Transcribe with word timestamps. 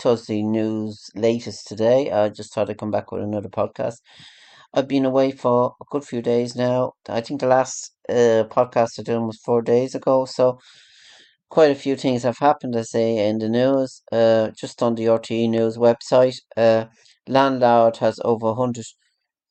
Tuesday 0.00 0.42
News 0.42 1.10
latest 1.14 1.68
today. 1.68 2.10
I 2.10 2.28
just 2.30 2.54
thought 2.54 2.70
I'd 2.70 2.78
come 2.78 2.90
back 2.90 3.12
with 3.12 3.22
another 3.22 3.48
podcast. 3.48 3.98
I've 4.74 4.88
been 4.88 5.04
away 5.04 5.32
for 5.32 5.74
a 5.80 5.84
good 5.90 6.04
few 6.04 6.22
days 6.22 6.56
now. 6.56 6.92
I 7.08 7.20
think 7.20 7.40
the 7.40 7.46
last 7.48 7.94
uh, 8.08 8.44
podcast 8.58 8.98
I 8.98 9.02
did 9.02 9.18
was 9.18 9.38
four 9.44 9.62
days 9.62 9.94
ago, 9.94 10.24
so 10.24 10.58
quite 11.50 11.70
a 11.70 11.74
few 11.74 11.96
things 11.96 12.22
have 12.22 12.38
happened, 12.38 12.76
I 12.76 12.82
say, 12.82 13.28
in 13.28 13.38
the 13.38 13.48
news. 13.48 14.02
Uh, 14.10 14.50
just 14.50 14.82
on 14.82 14.94
the 14.94 15.08
RTE 15.08 15.48
News 15.48 15.76
website, 15.76 16.36
uh, 16.56 16.86
landlord 17.28 17.98
has 17.98 18.18
over 18.24 18.46
100 18.46 18.86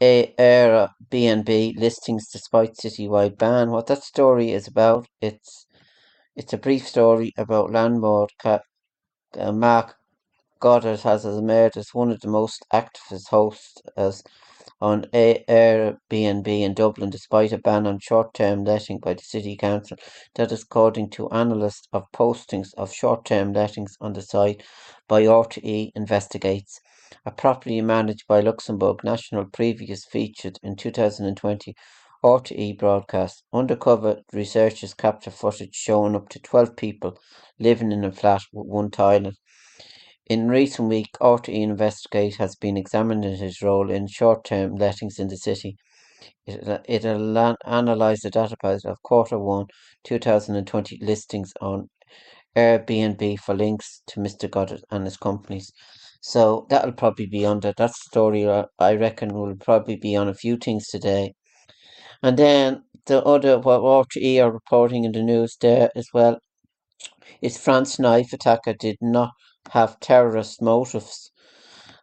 Airbnb 0.01 1.77
listings 1.77 2.29
despite 2.31 2.75
citywide 2.75 3.37
ban. 3.37 3.71
What 3.71 3.87
that 3.87 4.03
story 4.03 4.51
is 4.51 4.67
about, 4.67 5.07
it's 5.21 5.67
it's 6.35 6.53
a 6.53 6.57
brief 6.57 6.87
story 6.87 7.33
about 7.37 7.71
landlord 7.71 8.31
uh, 8.45 9.51
Marc 9.51 9.95
Godart 10.61 11.01
has 11.03 11.23
emerged 11.25 11.77
as 11.77 11.93
one 11.93 12.11
of 12.11 12.19
the 12.19 12.27
most 12.27 12.65
active 12.73 13.21
hosts 13.29 13.81
on 14.81 15.03
Airbnb 15.13 16.47
in 16.47 16.73
Dublin, 16.73 17.09
despite 17.09 17.53
a 17.53 17.57
ban 17.57 17.87
on 17.87 17.99
short-term 17.99 18.63
letting 18.65 18.99
by 18.99 19.13
the 19.13 19.23
City 19.23 19.55
Council. 19.55 19.97
That 20.35 20.51
is 20.51 20.63
according 20.63 21.11
to 21.11 21.29
analysts 21.29 21.87
of 21.93 22.11
postings 22.13 22.73
of 22.77 22.93
short-term 22.93 23.53
lettings 23.53 23.95
on 24.01 24.13
the 24.13 24.21
site 24.21 24.63
by 25.07 25.23
RTE 25.23 25.91
Investigates. 25.95 26.79
A 27.25 27.31
property 27.31 27.81
managed 27.81 28.27
by 28.27 28.41
Luxembourg 28.41 29.03
National 29.03 29.45
previous 29.45 30.05
featured 30.05 30.59
in 30.61 30.75
2020 30.75 31.73
RTE 32.23 32.77
broadcast. 32.77 33.43
Undercover 33.53 34.19
researchers 34.33 34.93
capture 34.93 35.31
footage 35.31 35.73
showing 35.73 36.15
up 36.15 36.27
to 36.29 36.39
12 36.39 36.75
people 36.75 37.17
living 37.59 37.91
in 37.93 38.03
a 38.03 38.11
flat 38.11 38.41
with 38.53 38.67
one 38.67 38.91
toilet. 38.91 39.35
In 40.29 40.47
recent 40.47 40.89
weeks, 40.89 41.17
RTE 41.19 41.59
Investigate 41.63 42.35
has 42.35 42.55
been 42.55 42.77
examining 42.77 43.35
his 43.35 43.63
role 43.63 43.89
in 43.89 44.05
short-term 44.05 44.75
lettings 44.75 45.17
in 45.17 45.27
the 45.27 45.37
city. 45.37 45.75
It, 46.45 46.83
it 46.87 47.03
analysed 47.03 48.21
the 48.21 48.29
database 48.29 48.85
of 48.85 49.01
quarter 49.01 49.39
one 49.39 49.65
2020 50.03 50.99
listings 51.01 51.51
on 51.61 51.89
Airbnb 52.55 53.39
for 53.39 53.55
links 53.55 54.03
to 54.05 54.19
Mr. 54.19 54.47
Godart 54.47 54.83
and 54.91 55.05
his 55.05 55.17
companies. 55.17 55.71
So 56.21 56.67
that'll 56.69 56.91
probably 56.91 57.25
be 57.25 57.43
under 57.43 57.73
that 57.77 57.95
story. 57.95 58.45
Uh, 58.45 58.65
I 58.77 58.93
reckon 58.93 59.33
will 59.33 59.55
probably 59.55 59.95
be 59.95 60.15
on 60.15 60.27
a 60.27 60.35
few 60.35 60.57
things 60.57 60.89
today. 60.89 61.33
And 62.21 62.37
then 62.37 62.83
the 63.07 63.23
other, 63.23 63.57
what 63.57 63.81
RTE 63.81 64.43
are 64.43 64.51
reporting 64.51 65.05
in 65.05 65.11
the 65.11 65.23
news 65.23 65.57
there 65.59 65.89
as 65.95 66.09
well, 66.13 66.37
is 67.41 67.57
France 67.57 67.97
knife 67.97 68.31
attacker 68.31 68.73
did 68.73 68.97
not 69.01 69.31
have 69.71 69.99
terrorist 69.99 70.61
motives. 70.61 71.31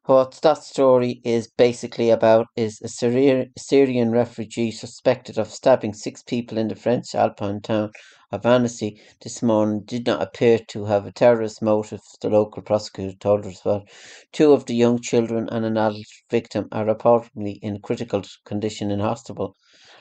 What 0.06 0.38
that 0.42 0.62
story 0.62 1.20
is 1.24 1.48
basically 1.48 2.10
about 2.10 2.46
is 2.56 2.80
a 2.80 2.88
Syrian 2.88 4.10
refugee 4.12 4.70
suspected 4.70 5.36
of 5.36 5.50
stabbing 5.52 5.94
six 5.94 6.22
people 6.22 6.58
in 6.58 6.68
the 6.68 6.76
French 6.76 7.14
alpine 7.14 7.60
town 7.60 7.90
of 8.32 8.46
Annecy 8.46 9.00
this 9.22 9.42
morning 9.42 9.82
did 9.84 10.06
not 10.06 10.22
appear 10.22 10.58
to 10.68 10.84
have 10.86 11.06
a 11.06 11.12
terrorist 11.12 11.60
motive, 11.60 12.00
the 12.20 12.30
local 12.30 12.62
prosecutor 12.62 13.16
told 13.18 13.46
us. 13.46 13.64
Well, 13.64 13.84
two 14.32 14.52
of 14.52 14.66
the 14.66 14.74
young 14.74 15.00
children 15.00 15.48
and 15.50 15.64
an 15.64 15.76
adult 15.76 16.06
victim 16.30 16.68
are 16.72 16.84
reportedly 16.84 17.58
in 17.60 17.80
critical 17.80 18.22
condition 18.44 18.90
in 18.90 19.00
hospital. 19.00 19.56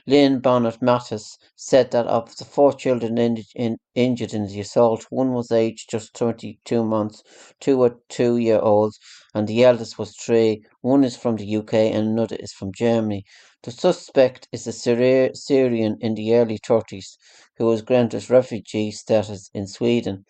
Lynn 0.07 0.39
Bonnet 0.41 0.81
Mattis 0.81 1.37
said 1.55 1.91
that 1.91 2.07
of 2.07 2.35
the 2.37 2.45
four 2.45 2.73
children 2.73 3.17
in, 3.17 3.43
in, 3.55 3.77
injured 3.95 4.33
in 4.33 4.47
the 4.47 4.59
assault, 4.59 5.05
one 5.09 5.31
was 5.33 5.51
aged 5.51 5.89
just 5.89 6.13
22 6.15 6.83
months, 6.83 7.23
two 7.61 7.77
were 7.77 7.97
two 8.09 8.37
year 8.37 8.59
olds, 8.59 8.99
and 9.33 9.47
the 9.47 9.63
eldest 9.63 9.97
was 9.97 10.15
three. 10.17 10.63
One 10.81 11.05
is 11.05 11.15
from 11.17 11.37
the 11.37 11.55
UK 11.57 11.73
and 11.73 12.07
another 12.09 12.35
is 12.35 12.51
from 12.53 12.73
Germany. 12.73 13.23
The 13.63 13.71
suspect 13.71 14.47
is 14.51 14.67
a 14.67 14.73
Syrian 14.73 15.97
in 16.01 16.15
the 16.15 16.35
early 16.35 16.59
30s 16.59 17.17
who 17.57 17.65
was 17.67 17.81
granted 17.81 18.29
refugee 18.29 18.91
status 18.91 19.49
in 19.53 19.67
Sweden. 19.67 20.25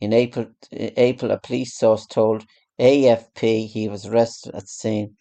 In 0.00 0.12
April, 0.14 0.46
April 0.72 1.30
a 1.32 1.38
police 1.38 1.76
source 1.76 2.06
told 2.06 2.46
AFP 2.80 3.68
he 3.68 3.88
was 3.88 4.06
arrested 4.06 4.54
at 4.54 4.62
the 4.62 4.66
scene. 4.66 5.16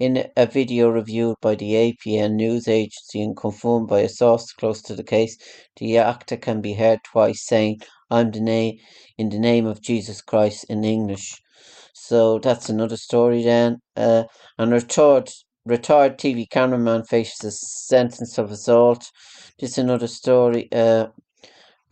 In 0.00 0.28
a 0.36 0.44
video 0.44 0.88
reviewed 0.88 1.36
by 1.40 1.54
the 1.54 1.74
APN 1.74 2.32
news 2.32 2.66
agency 2.66 3.22
and 3.22 3.36
confirmed 3.36 3.86
by 3.86 4.00
a 4.00 4.08
source 4.08 4.52
close 4.52 4.82
to 4.82 4.94
the 4.96 5.04
case, 5.04 5.38
the 5.76 5.98
actor 5.98 6.36
can 6.36 6.60
be 6.60 6.74
heard 6.74 6.98
twice 7.04 7.46
saying, 7.46 7.80
I'm 8.10 8.32
the 8.32 8.40
name 8.40 8.78
in 9.16 9.28
the 9.28 9.38
name 9.38 9.66
of 9.66 9.80
Jesus 9.80 10.20
Christ 10.20 10.64
in 10.68 10.82
English. 10.82 11.40
So 11.94 12.40
that's 12.40 12.68
another 12.68 12.96
story 12.96 13.44
then. 13.44 13.78
Uh, 13.96 14.24
and 14.58 14.72
retired, 14.72 15.30
retired 15.64 16.18
TV 16.18 16.50
cameraman 16.50 17.04
faces 17.04 17.44
a 17.44 17.50
sentence 17.52 18.36
of 18.36 18.50
assault. 18.50 19.12
This 19.60 19.72
is 19.72 19.78
another 19.78 20.08
story. 20.08 20.68
Uh, 20.72 21.06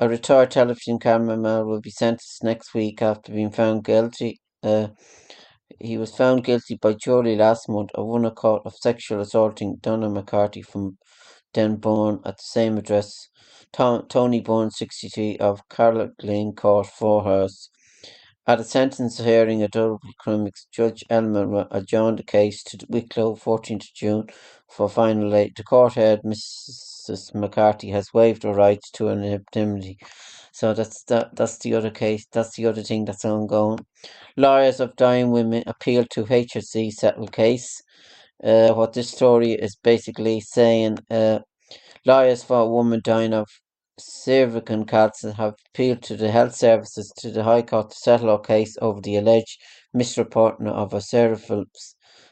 a 0.00 0.08
retired 0.08 0.50
television 0.50 0.98
cameraman 0.98 1.66
will 1.69 1.81
be 1.81 1.91
sentenced 1.91 2.42
next 2.42 2.75
week 2.75 3.00
after 3.00 3.32
being 3.32 3.52
found 3.52 3.84
guilty. 3.84 4.41
Uh, 4.64 4.88
he 5.80 5.98
was 5.98 6.16
found 6.16 6.44
guilty 6.44 6.76
by 6.76 6.94
jury 6.94 7.36
last 7.36 7.69
month 7.69 7.91
of 7.94 8.06
one 8.06 8.25
account 8.25 8.62
of 8.64 8.75
sexual 8.76 9.20
assaulting 9.20 9.76
Donna 9.82 10.10
McCarthy 10.10 10.62
from 10.62 10.98
Denbourne 11.54 12.20
at 12.25 12.38
the 12.38 12.44
same 12.44 12.78
address. 12.78 13.28
Tony 13.72 14.41
Bourne, 14.41 14.70
63, 14.70 15.38
of 15.38 15.69
Carlow 15.69 16.10
Court, 16.56 16.86
Fourhurst. 16.86 17.70
At 18.47 18.60
a 18.60 18.64
sentence 18.64 19.19
hearing 19.19 19.62
at 19.62 19.72
Dublin 19.72 20.12
Clinics, 20.22 20.66
Judge 20.72 21.04
Elman 21.10 21.66
adjourned 21.70 22.19
the 22.19 22.25
case 22.25 22.62
to 22.64 22.78
Wicklow 22.91 23.36
14th 23.36 23.86
June 23.94 24.26
for 24.70 24.88
final 24.88 25.31
date. 25.31 25.56
The 25.56 25.64
court 25.64 25.94
heard 25.94 26.22
Mrs. 26.22 27.34
McCarthy 27.34 27.91
has 27.91 28.12
waived 28.14 28.42
her 28.44 28.52
rights 28.52 28.91
to 28.92 29.08
anonymity 29.10 29.98
so 30.54 30.72
that's 30.72 31.03
that. 31.04 31.34
That's 31.34 31.59
the 31.59 31.75
other 31.75 31.91
case. 31.91 32.26
That's 32.31 32.54
the 32.54 32.66
other 32.66 32.82
thing 32.84 33.06
that's 33.06 33.25
ongoing. 33.25 33.81
Lawyers 34.37 34.78
of 34.78 34.94
dying 34.94 35.32
women 35.32 35.65
appeal 35.66 36.04
to 36.12 36.25
HSE 36.25 36.92
settle 36.92 37.26
case. 37.26 37.82
Uh, 38.42 38.72
what 38.72 38.93
this 38.93 39.10
story 39.10 39.53
is 39.54 39.75
basically 39.75 40.41
saying, 40.41 40.98
uh, 41.10 41.41
lawyers 42.06 42.44
for 42.44 42.60
a 42.60 42.69
woman 42.69 43.00
dying 43.03 43.32
of 43.34 43.48
cervical 43.98 44.84
cancer 44.84 45.32
have 45.32 45.54
appealed 45.70 46.03
to 46.04 46.16
the 46.16 46.31
health 46.31 46.54
services 46.54 47.12
to 47.19 47.32
the 47.32 47.43
High 47.43 47.62
Court 47.62 47.91
to 47.91 47.97
settle 47.97 48.32
a 48.32 48.41
case 48.41 48.76
over 48.81 49.00
the 49.00 49.16
alleged 49.16 49.60
misreporting 49.97 50.69
of 50.69 50.94
a 50.94 51.00
cervical 51.00 51.64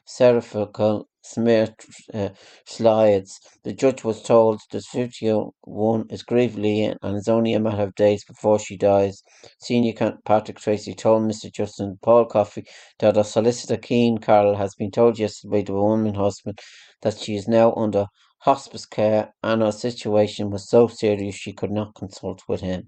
cervical 0.07 1.09
smear 1.23 1.75
uh, 2.13 2.31
slides. 2.67 3.41
The 3.65 3.73
judge 3.73 4.05
was 4.05 4.23
told 4.23 4.61
that 4.71 4.85
51 4.85 6.07
is 6.11 6.23
gravely 6.23 6.85
ill 6.85 6.97
and 7.03 7.17
it's 7.17 7.29
only 7.29 7.55
a 7.55 7.61
matter 7.61 7.83
of 7.83 7.95
days 7.95 8.25
before 8.25 8.59
she 8.59 8.77
dies. 8.77 9.23
Senior 9.61 9.93
Count 9.93 10.25
Patrick 10.25 10.59
Tracy 10.59 10.95
told 10.95 11.23
Mr. 11.23 11.51
Justin 11.51 11.99
Paul 12.03 12.27
Coffey 12.27 12.65
that 12.99 13.17
a 13.17 13.25
solicitor 13.25 13.77
Keane 13.77 14.19
Carroll 14.19 14.57
has 14.57 14.75
been 14.75 14.91
told 14.91 15.19
yesterday 15.19 15.59
by 15.59 15.63
the 15.63 15.73
woman 15.75 16.15
husband 16.15 16.59
that 17.03 17.19
she 17.19 17.37
is 17.37 17.49
now 17.49 17.73
under 17.75 18.07
hospice 18.39 18.87
care 18.87 19.33
and 19.43 19.63
her 19.63 19.73
situation 19.73 20.51
was 20.51 20.69
so 20.69 20.89
serious 20.89 21.35
she 21.35 21.53
could 21.53 21.71
not 21.71 21.95
consult 21.95 22.43
with 22.49 22.61
him. 22.61 22.87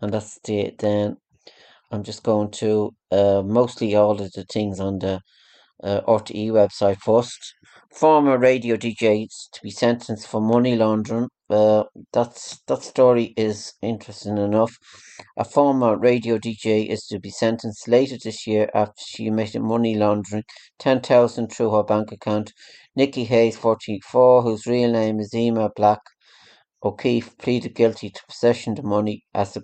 And 0.00 0.12
that's 0.12 0.38
the 0.44 0.74
then 0.78 1.16
I'm 1.90 2.02
just 2.02 2.22
going 2.22 2.50
to 2.52 2.94
uh, 3.10 3.42
mostly 3.44 3.94
all 3.94 4.20
of 4.20 4.32
the 4.32 4.44
things 4.44 4.78
on 4.80 4.98
the 4.98 5.20
uh, 5.82 6.00
RTE 6.06 6.50
website 6.50 6.98
first. 7.00 7.54
Former 7.92 8.38
radio 8.38 8.76
DJs 8.76 9.50
to 9.52 9.60
be 9.62 9.70
sentenced 9.70 10.26
for 10.28 10.40
money 10.40 10.76
laundering. 10.76 11.28
Uh, 11.50 11.84
that's 12.12 12.60
that 12.66 12.82
story 12.82 13.32
is 13.36 13.72
interesting 13.82 14.38
enough. 14.38 14.76
A 15.36 15.44
former 15.44 15.96
radio 15.96 16.38
DJ 16.38 16.88
is 16.88 17.06
to 17.06 17.18
be 17.18 17.30
sentenced 17.30 17.88
later 17.88 18.16
this 18.22 18.46
year 18.46 18.68
after 18.74 19.02
she 19.06 19.28
admitted 19.28 19.62
money 19.62 19.94
laundering 19.96 20.44
ten 20.78 21.00
thousand 21.00 21.48
through 21.48 21.70
her 21.72 21.82
bank 21.82 22.12
account. 22.12 22.52
Nikki 22.94 23.24
Hayes, 23.24 23.56
forty 23.56 24.00
four, 24.00 24.42
whose 24.42 24.66
real 24.66 24.92
name 24.92 25.20
is 25.20 25.34
Emer 25.34 25.70
Brack 25.74 26.00
O'Keefe, 26.82 27.38
pleaded 27.38 27.74
guilty 27.74 28.10
to 28.10 28.20
possession 28.28 28.78
of 28.78 28.84
money 28.84 29.24
as 29.32 29.54
the 29.54 29.60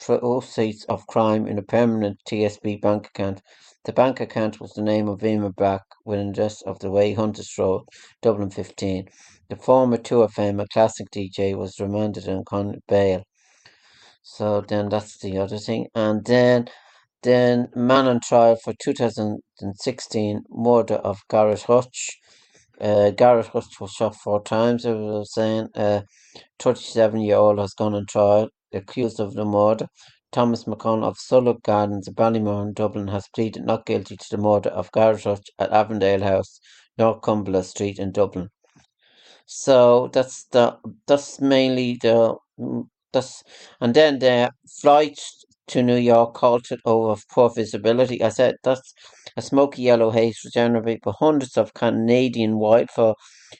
proceeds 0.00 0.84
of 0.86 1.06
crime 1.06 1.46
in 1.46 1.58
a 1.58 1.62
permanent 1.62 2.18
TSB 2.28 2.80
bank 2.80 3.06
account. 3.06 3.40
The 3.84 3.92
bank 3.92 4.18
account 4.20 4.60
was 4.60 4.72
the 4.72 4.82
name 4.82 5.08
of 5.08 5.22
Emer 5.22 5.50
Brack 5.52 5.82
with 6.06 6.18
an 6.18 6.30
address 6.30 6.62
of 6.62 6.78
the 6.78 6.90
Way 6.90 7.12
Hunters 7.12 7.52
Road, 7.58 7.82
Dublin 8.22 8.48
15. 8.48 9.08
The 9.50 9.56
former 9.56 9.98
2FM, 9.98 10.62
a 10.62 10.66
classic 10.72 11.08
DJ, 11.10 11.54
was 11.54 11.78
remanded 11.78 12.26
on 12.26 12.80
bail. 12.88 13.24
So 14.22 14.62
then 14.62 14.88
that's 14.88 15.18
the 15.18 15.36
other 15.36 15.58
thing. 15.58 15.88
And 15.94 16.24
then 16.24 16.68
then 17.22 17.68
man 17.74 18.06
on 18.06 18.20
trial 18.20 18.56
for 18.56 18.72
2016 18.82 20.42
murder 20.50 20.94
of 20.94 21.20
Garrett 21.28 21.62
Hutch. 21.64 22.18
Uh, 22.80 23.10
Garrett 23.10 23.48
Hutch 23.48 23.80
was 23.80 23.92
shot 23.92 24.14
four 24.16 24.42
times, 24.42 24.86
as 24.86 24.96
I 24.96 24.98
was 24.98 25.34
saying. 25.34 25.68
Uh, 25.74 26.02
37 26.58 27.20
year 27.20 27.36
old 27.36 27.58
has 27.58 27.74
gone 27.74 27.94
on 27.94 28.06
trial, 28.06 28.48
accused 28.72 29.20
of 29.20 29.34
the 29.34 29.44
murder. 29.44 29.88
Thomas 30.34 30.64
McConnell 30.64 31.04
of 31.04 31.16
Sullock 31.16 31.62
Gardens, 31.62 32.08
Ballymore 32.08 32.66
in 32.66 32.72
Dublin, 32.72 33.06
has 33.06 33.28
pleaded 33.28 33.64
not 33.64 33.86
guilty 33.86 34.16
to 34.16 34.26
the 34.32 34.36
murder 34.36 34.70
of 34.70 34.90
Garrett 34.90 35.48
at 35.60 35.72
Avondale 35.72 36.24
House, 36.24 36.58
North 36.98 37.22
Cumberland 37.22 37.66
Street 37.66 38.00
in 38.00 38.10
Dublin. 38.10 38.48
So 39.46 40.08
that's 40.12 40.46
the 40.46 40.76
that's 41.06 41.40
mainly 41.40 41.98
the 42.02 42.34
mm, 42.58 42.88
that's 43.12 43.44
and 43.80 43.94
then 43.94 44.18
the 44.18 44.50
flight 44.80 45.20
to 45.68 45.84
New 45.84 45.98
York 45.98 46.36
halted 46.36 46.80
over 46.84 47.22
poor 47.30 47.50
visibility. 47.50 48.20
I 48.20 48.30
said 48.30 48.56
that's 48.64 48.92
a 49.36 49.42
smoky 49.42 49.82
yellow 49.82 50.10
haze 50.10 50.40
was 50.42 50.52
generated 50.52 51.02
by 51.04 51.12
hundreds 51.16 51.56
of 51.56 51.74
Canadian 51.74 52.58
wildfire 52.58 53.14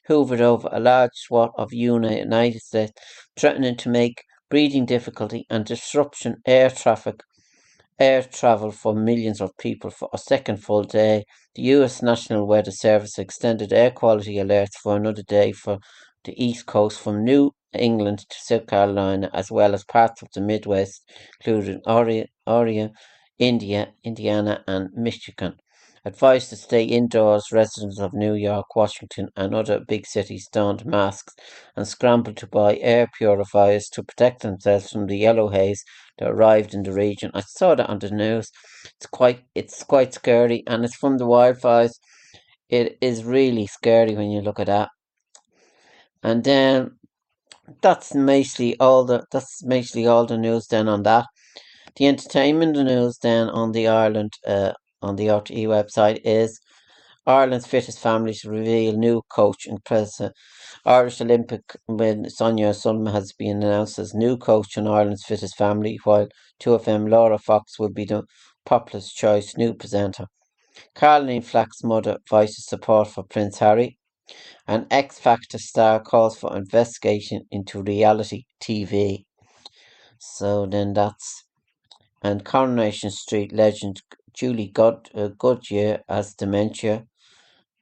hoovered 0.09 0.41
over 0.41 0.69
a 0.73 0.81
large 0.81 1.13
swath 1.15 1.53
of 1.57 1.73
United 1.73 2.63
States, 2.63 3.01
threatening 3.37 3.77
to 3.77 3.89
make 3.89 4.25
breathing 4.51 4.87
difficulty 4.87 5.47
and 5.51 5.65
disruption 5.65 6.37
air 6.47 6.71
traffic 6.71 7.21
air 7.99 8.23
travel 8.23 8.71
for 8.71 8.95
millions 8.95 9.41
of 9.41 9.57
people 9.57 9.91
for 9.91 10.09
a 10.13 10.19
second 10.19 10.59
full 10.59 10.83
day. 10.85 11.25
The 11.55 11.63
US 11.75 12.03
National 12.03 12.47
Weather 12.47 12.71
Service 12.71 13.19
extended 13.19 13.73
air 13.73 13.91
quality 13.91 14.35
alerts 14.37 14.75
for 14.83 14.97
another 14.97 15.23
day 15.23 15.53
for 15.53 15.79
the 16.25 16.35
East 16.43 16.67
Coast 16.67 17.01
from 17.01 17.25
New 17.25 17.53
England 17.73 18.21
to 18.31 18.37
South 18.39 18.67
Carolina, 18.67 19.31
as 19.33 19.51
well 19.51 19.75
as 19.75 19.85
parts 19.85 20.23
of 20.23 20.29
the 20.35 20.41
Midwest, 20.41 21.03
including 21.41 21.81
Oregon, 22.47 22.93
India, 23.39 23.93
Indiana, 24.05 24.63
and 24.67 24.91
Michigan. 24.95 25.57
Advised 26.07 26.51
to 26.51 26.57
stay 26.57 26.85
indoors, 26.85 27.51
residents 27.51 27.99
of 27.99 28.13
New 28.13 28.35
York, 28.35 28.77
Washington, 28.77 29.31
and 29.37 29.55
other 29.55 29.81
big 29.81 30.07
cities 30.07 30.47
donned 30.53 30.85
masks 30.85 31.35
and 31.77 31.89
scrambled 31.89 32.37
to 32.37 32.47
buy 32.47 32.77
air 32.77 33.09
purifiers 33.17 33.89
to 33.89 34.03
protect 34.03 34.43
themselves 34.43 34.91
from 34.91 35.07
the 35.07 35.17
yellow 35.17 35.49
haze 35.49 35.83
that 36.19 36.29
arrived 36.29 36.75
in 36.75 36.83
the 36.83 36.93
region. 36.93 37.31
I 37.33 37.41
saw 37.41 37.75
that 37.75 37.89
on 37.89 38.01
the 38.01 38.11
news. 38.11 38.51
It's 38.97 39.07
quite 39.07 39.45
it's 39.55 39.83
quite 39.83 40.13
scary, 40.13 40.63
and 40.67 40.85
it's 40.85 40.95
from 40.97 41.17
the 41.17 41.27
wildfires. 41.27 41.93
It 42.69 42.99
is 43.01 43.25
really 43.25 43.67
scary 43.67 44.15
when 44.15 44.31
you 44.31 44.43
look 44.43 44.61
at 44.61 44.67
that. 44.67 44.91
And 46.23 46.45
then 46.45 46.99
that's 47.81 48.15
mostly 48.15 48.79
all 48.79 49.05
the 49.05 49.25
that's 49.33 49.65
mostly 49.65 50.07
all 50.07 50.27
the 50.27 50.37
news 50.37 50.67
then 50.67 50.87
on 50.87 51.03
that. 51.05 51.25
The 51.97 52.09
entertainment 52.09 52.77
news 52.77 53.19
then 53.23 53.49
on 53.49 53.73
the 53.73 53.89
Ireland 53.89 54.35
uh, 54.47 54.73
on 55.05 55.17
the 55.17 55.27
RTE 55.27 55.67
website 55.67 56.21
is 56.25 56.61
Ireland's 57.27 57.67
fittest 57.67 57.99
families 57.99 58.45
reveal 58.45 58.97
new 58.97 59.23
coach 59.31 59.67
and 59.67 59.83
president. 59.85 60.35
Irish 60.85 61.21
Olympic 61.21 61.63
when 61.87 62.29
Sonia 62.29 62.69
O'Sullivan 62.69 63.13
has 63.13 63.33
been 63.33 63.63
announced 63.63 63.99
as 63.99 64.15
new 64.15 64.37
coach 64.37 64.77
in 64.77 64.87
Ireland's 64.87 65.25
fittest 65.25 65.57
family, 65.57 65.99
while 66.05 66.29
2FM 66.61 67.09
Laura 67.09 67.39
Fox 67.39 67.79
will 67.79 67.91
be 67.91 68.05
the 68.05 68.25
popular 68.67 69.03
choice 69.03 69.57
new 69.57 69.75
presenter. 69.75 70.27
Caroline 70.95 71.43
Flack's 71.43 71.83
mother 71.83 72.19
voices 72.29 72.67
support 72.67 73.09
for 73.09 73.23
Prince 73.23 73.59
Harry. 73.59 73.99
An 74.67 74.87
X 74.91 75.19
Factor 75.19 75.59
star 75.59 76.01
calls 76.01 76.37
for 76.37 76.57
investigation 76.57 77.43
into 77.51 77.83
reality 77.83 78.45
TV. 78.61 79.25
So 80.19 80.67
then 80.67 80.95
that's 80.95 81.45
and 82.23 82.43
Coronation 82.45 83.11
Street 83.11 83.53
legend 83.53 84.01
Julie 84.35 84.69
God, 84.69 85.09
uh, 85.15 85.29
Goodyear 85.29 86.03
has 86.09 86.35
dementia. 86.35 87.07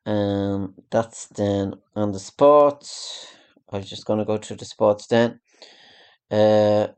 Um, 0.04 0.74
that's 0.90 1.26
then 1.28 1.74
on 1.96 2.12
the 2.12 2.18
sports. 2.18 3.26
I 3.70 3.78
was 3.78 3.88
just 3.88 4.04
going 4.06 4.18
to 4.18 4.24
go 4.24 4.36
to 4.36 4.54
the 4.54 4.64
sports 4.64 5.06
then. 5.06 5.40
Uh, 6.30 6.88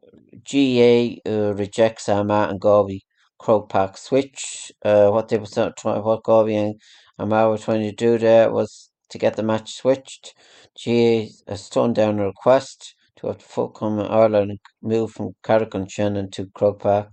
GA 0.42 1.20
uh, 1.26 1.54
rejects 1.54 2.08
Armagh 2.08 2.50
and 2.50 2.60
Galway 2.60 3.00
Croke 3.38 3.68
Park 3.68 3.96
switch. 3.96 4.72
Uh, 4.84 5.10
what 5.10 5.28
they 5.28 5.38
were 5.38 5.46
trying, 5.46 6.02
what 6.02 6.24
Galway 6.24 6.54
and 6.54 6.80
Armagh 7.18 7.48
were 7.48 7.58
trying 7.58 7.82
to 7.82 7.92
do 7.92 8.18
there 8.18 8.50
was 8.52 8.90
to 9.10 9.18
get 9.18 9.36
the 9.36 9.42
match 9.42 9.74
switched. 9.74 10.34
GA 10.76 11.30
has 11.48 11.68
turned 11.68 11.94
down 11.94 12.18
a 12.18 12.26
request 12.26 12.94
to 13.16 13.28
have 13.28 13.38
the 13.38 13.44
Fulcrum 13.44 14.00
Ireland 14.00 14.58
move 14.82 15.12
from 15.12 15.34
Carrick-on-Shannon 15.44 16.30
to 16.32 16.46
Croke 16.54 16.80
Park 16.80 17.10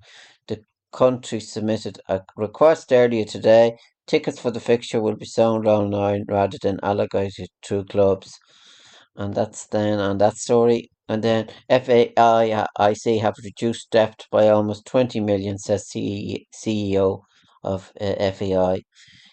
country 0.92 1.40
submitted 1.40 2.00
a 2.10 2.22
request 2.36 2.92
earlier 2.92 3.26
today. 3.26 3.78
Tickets 4.08 4.40
for 4.40 4.52
the 4.52 4.60
fixture 4.60 5.02
will 5.02 5.16
be 5.16 5.26
sold 5.26 5.68
online 5.68 6.26
rather 6.28 6.58
than 6.62 6.80
allocated 6.84 7.48
to 7.64 7.86
clubs. 7.86 8.38
And 9.16 9.34
that's 9.34 9.68
then 9.68 10.00
on 10.00 10.18
that 10.20 10.38
story. 10.38 10.90
And 11.10 11.24
then 11.24 11.50
FAI 11.70 12.66
I 12.78 12.94
see 12.94 13.18
have 13.20 13.36
reduced 13.44 13.92
debt 13.92 14.26
by 14.32 14.50
almost 14.50 14.86
20 14.86 15.20
million, 15.20 15.58
says 15.58 15.90
CEO 15.94 17.22
of 17.64 17.92
uh, 18.00 18.32
FAI. 18.32 18.82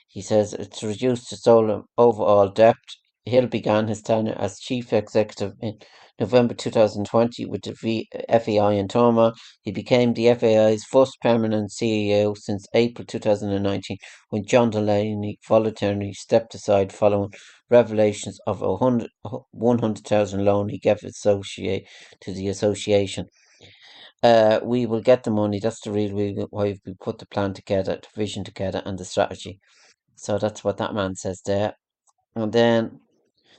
He 0.08 0.22
says 0.22 0.54
it's 0.54 0.82
reduced 0.82 1.32
its 1.32 1.46
overall 1.46 2.48
debt. 2.48 2.76
Hill 3.24 3.46
began 3.46 3.88
his 3.88 4.02
tenure 4.02 4.36
as 4.38 4.58
chief 4.58 4.92
executive 4.92 5.54
in 5.60 5.78
November 6.20 6.54
2020 6.54 7.46
with 7.46 7.62
the 7.62 7.74
FAI 8.28 8.72
in 8.72 8.88
Toma. 8.88 9.32
He 9.62 9.70
became 9.70 10.14
the 10.14 10.34
FAI's 10.34 10.84
first 10.84 11.16
permanent 11.20 11.70
CEO 11.70 12.36
since 12.36 12.66
April 12.74 13.06
2019 13.06 13.96
when 14.30 14.44
John 14.44 14.70
Delaney 14.70 15.38
voluntarily 15.46 16.12
stepped 16.12 16.54
aside 16.54 16.92
following 16.92 17.32
revelations 17.70 18.38
of 18.46 18.62
a 18.62 18.76
100,000 19.52 20.44
loan 20.44 20.68
he 20.68 20.78
gave 20.78 21.04
associate 21.04 21.86
to 22.20 22.32
the 22.32 22.48
association. 22.48 23.26
Uh, 24.22 24.58
we 24.64 24.86
will 24.86 25.00
get 25.00 25.22
the 25.22 25.30
money. 25.30 25.60
That's 25.60 25.80
the 25.80 25.92
real 25.92 26.14
reason 26.14 26.46
why 26.50 26.76
we 26.84 26.94
put 27.00 27.18
the 27.18 27.26
plan 27.26 27.54
together, 27.54 28.00
the 28.02 28.20
vision 28.20 28.42
together, 28.42 28.82
and 28.84 28.98
the 28.98 29.04
strategy. 29.04 29.60
So 30.16 30.38
that's 30.38 30.64
what 30.64 30.78
that 30.78 30.94
man 30.94 31.14
says 31.14 31.40
there. 31.46 31.74
And 32.34 32.52
then 32.52 33.00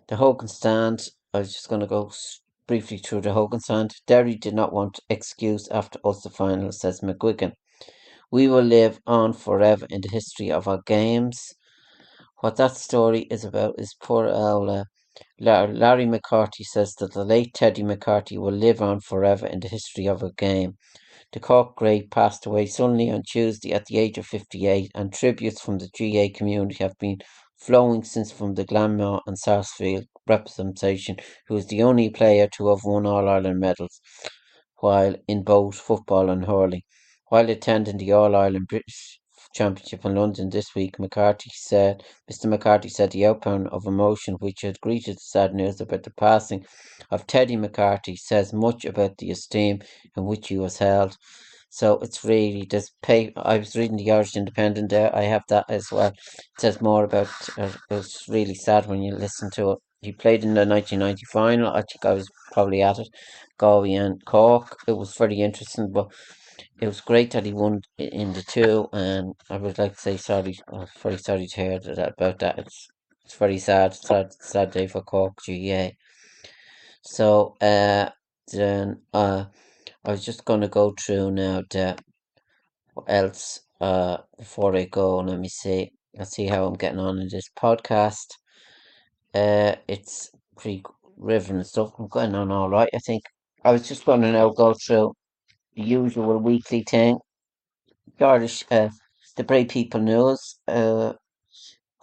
the 0.07 0.17
Hogan 0.17 0.49
stand. 0.49 1.07
I 1.33 1.39
was 1.39 1.53
just 1.53 1.69
going 1.69 1.81
to 1.81 1.87
go 1.87 2.11
briefly 2.69 2.99
through 2.99 3.21
the 3.21 3.33
Hogan 3.33 3.59
stand. 3.59 3.95
Derry 4.05 4.35
did 4.35 4.53
not 4.53 4.71
want 4.71 4.99
excuse 5.09 5.67
after 5.69 5.97
Ulster 6.05 6.29
final, 6.29 6.71
says 6.71 7.01
McGuigan. 7.01 7.53
We 8.29 8.47
will 8.47 8.61
live 8.61 8.99
on 9.07 9.33
forever 9.33 9.87
in 9.89 10.01
the 10.01 10.09
history 10.09 10.51
of 10.51 10.67
our 10.67 10.79
games. 10.85 11.55
What 12.41 12.57
that 12.57 12.77
story 12.77 13.21
is 13.31 13.43
about 13.43 13.73
is 13.79 13.95
poor 13.99 14.27
old 14.27 14.85
Larry 15.39 16.05
McCarthy 16.05 16.63
says 16.63 16.93
that 16.99 17.13
the 17.13 17.25
late 17.25 17.55
Teddy 17.55 17.81
McCarthy 17.81 18.37
will 18.37 18.53
live 18.53 18.83
on 18.83 18.99
forever 18.99 19.47
in 19.47 19.61
the 19.61 19.67
history 19.67 20.07
of 20.07 20.21
a 20.21 20.31
game. 20.33 20.77
The 21.31 21.39
Cork 21.39 21.75
great 21.75 22.11
passed 22.11 22.45
away 22.45 22.67
suddenly 22.67 23.09
on 23.09 23.23
Tuesday 23.23 23.73
at 23.73 23.87
the 23.87 23.97
age 23.97 24.19
of 24.19 24.27
58, 24.27 24.91
and 24.93 25.11
tributes 25.11 25.59
from 25.59 25.79
the 25.79 25.89
GA 25.95 26.29
community 26.29 26.83
have 26.83 26.97
been 26.99 27.17
flowing 27.57 28.03
since 28.03 28.31
from 28.31 28.53
the 28.53 28.63
Glanmire 28.63 29.21
and 29.25 29.39
Sarsfield 29.39 30.05
representation, 30.29 31.17
who 31.47 31.57
is 31.57 31.67
the 31.67 31.83
only 31.83 32.09
player 32.09 32.47
to 32.55 32.69
have 32.69 32.85
won 32.85 33.05
All 33.05 33.27
Ireland 33.27 33.59
medals 33.59 33.99
while 34.79 35.15
in 35.27 35.43
both 35.43 35.75
football 35.75 36.29
and 36.29 36.45
hurling. 36.45 36.83
While 37.29 37.49
attending 37.49 37.97
the 37.97 38.11
All 38.13 38.35
Ireland 38.35 38.67
British 38.67 39.19
Championship 39.53 40.05
in 40.05 40.15
London 40.15 40.49
this 40.49 40.75
week, 40.75 40.99
McCarthy 40.99 41.49
said, 41.53 42.03
Mr. 42.31 42.45
McCarthy 42.45 42.89
said 42.89 43.11
the 43.11 43.25
outpouring 43.27 43.67
of 43.67 43.85
emotion 43.85 44.35
which 44.35 44.61
had 44.61 44.79
greeted 44.81 45.17
the 45.17 45.21
sad 45.21 45.53
news 45.53 45.81
about 45.81 46.03
the 46.03 46.11
passing 46.11 46.65
of 47.11 47.27
Teddy 47.27 47.55
McCarthy 47.57 48.15
says 48.15 48.53
much 48.53 48.85
about 48.85 49.17
the 49.17 49.31
esteem 49.31 49.81
in 50.15 50.25
which 50.25 50.47
he 50.49 50.57
was 50.57 50.77
held. 50.77 51.17
So 51.69 51.99
it's 51.99 52.23
really 52.23 52.65
this 52.69 52.91
pay. 53.01 53.31
I 53.35 53.57
was 53.57 53.75
reading 53.75 53.97
the 53.97 54.11
Irish 54.11 54.35
Independent 54.35 54.89
there. 54.89 55.15
I 55.15 55.23
have 55.23 55.43
that 55.49 55.65
as 55.69 55.91
well. 55.91 56.07
It 56.09 56.15
says 56.59 56.81
more 56.81 57.03
about. 57.03 57.29
Uh, 57.57 57.71
it's 57.91 58.27
really 58.27 58.55
sad 58.55 58.87
when 58.87 59.01
you 59.03 59.15
listen 59.15 59.51
to 59.51 59.71
it. 59.71 59.79
He 60.01 60.11
played 60.11 60.43
in 60.43 60.53
the 60.53 60.65
1990 60.65 61.25
final. 61.25 61.69
I 61.69 61.81
think 61.81 62.05
I 62.05 62.13
was 62.13 62.29
probably 62.51 62.81
at 62.81 62.99
it. 62.99 63.09
Galway 63.57 63.93
and 63.93 64.23
Cork. 64.25 64.77
It 64.87 64.93
was 64.93 65.15
very 65.15 65.41
interesting, 65.41 65.91
but 65.91 66.11
it 66.81 66.87
was 66.87 67.01
great 67.01 67.31
that 67.31 67.45
he 67.45 67.53
won 67.53 67.81
in 67.97 68.33
the 68.33 68.41
two. 68.43 68.87
And 68.93 69.33
I 69.49 69.57
would 69.57 69.77
like 69.77 69.93
to 69.95 69.99
say 69.99 70.17
sorry. 70.17 70.57
I'm 70.67 70.87
very 71.01 71.17
sorry 71.17 71.47
to 71.47 71.61
hear 71.61 71.79
that 71.79 72.13
about 72.17 72.39
that. 72.39 72.59
It's 72.59 72.87
it's 73.25 73.35
very 73.35 73.57
sad. 73.57 73.93
Sad 73.93 74.33
sad 74.39 74.71
day 74.71 74.87
for 74.87 75.01
Cork 75.01 75.33
GA. 75.45 75.95
So 77.03 77.55
uh, 77.61 78.09
then 78.53 79.01
uh, 79.13 79.45
I 80.05 80.11
was 80.11 80.23
just 80.23 80.45
to 80.45 80.67
go 80.67 80.93
through 80.97 81.31
now 81.31 81.63
the 81.69 81.97
what 82.93 83.05
else 83.09 83.61
uh, 83.81 84.17
before 84.37 84.75
I 84.75 84.85
go, 84.85 85.17
let 85.19 85.39
me 85.39 85.49
see. 85.49 85.91
Let's 86.17 86.31
see 86.35 86.47
how 86.47 86.65
I'm 86.65 86.73
getting 86.73 86.99
on 86.99 87.19
in 87.19 87.29
this 87.29 87.49
podcast. 87.57 88.27
Uh, 89.33 89.75
it's 89.87 90.31
pretty 90.57 90.83
river 91.17 91.55
and 91.55 91.65
stuff. 91.67 91.91
I'm 91.99 92.07
going 92.07 92.35
on 92.35 92.51
all 92.51 92.69
right, 92.69 92.89
I 92.93 92.99
think. 92.99 93.23
I 93.63 93.71
was 93.71 93.87
just 93.87 94.05
going 94.05 94.21
to 94.21 94.31
now 94.31 94.49
go 94.49 94.73
through 94.73 95.13
the 95.75 95.83
usual 95.83 96.37
weekly 96.39 96.83
thing. 96.83 97.19
Gardish, 98.19 98.65
uh, 98.71 98.89
the 99.37 99.43
Bray 99.43 99.65
People 99.65 100.01
News. 100.01 100.59
Uh, 100.67 101.13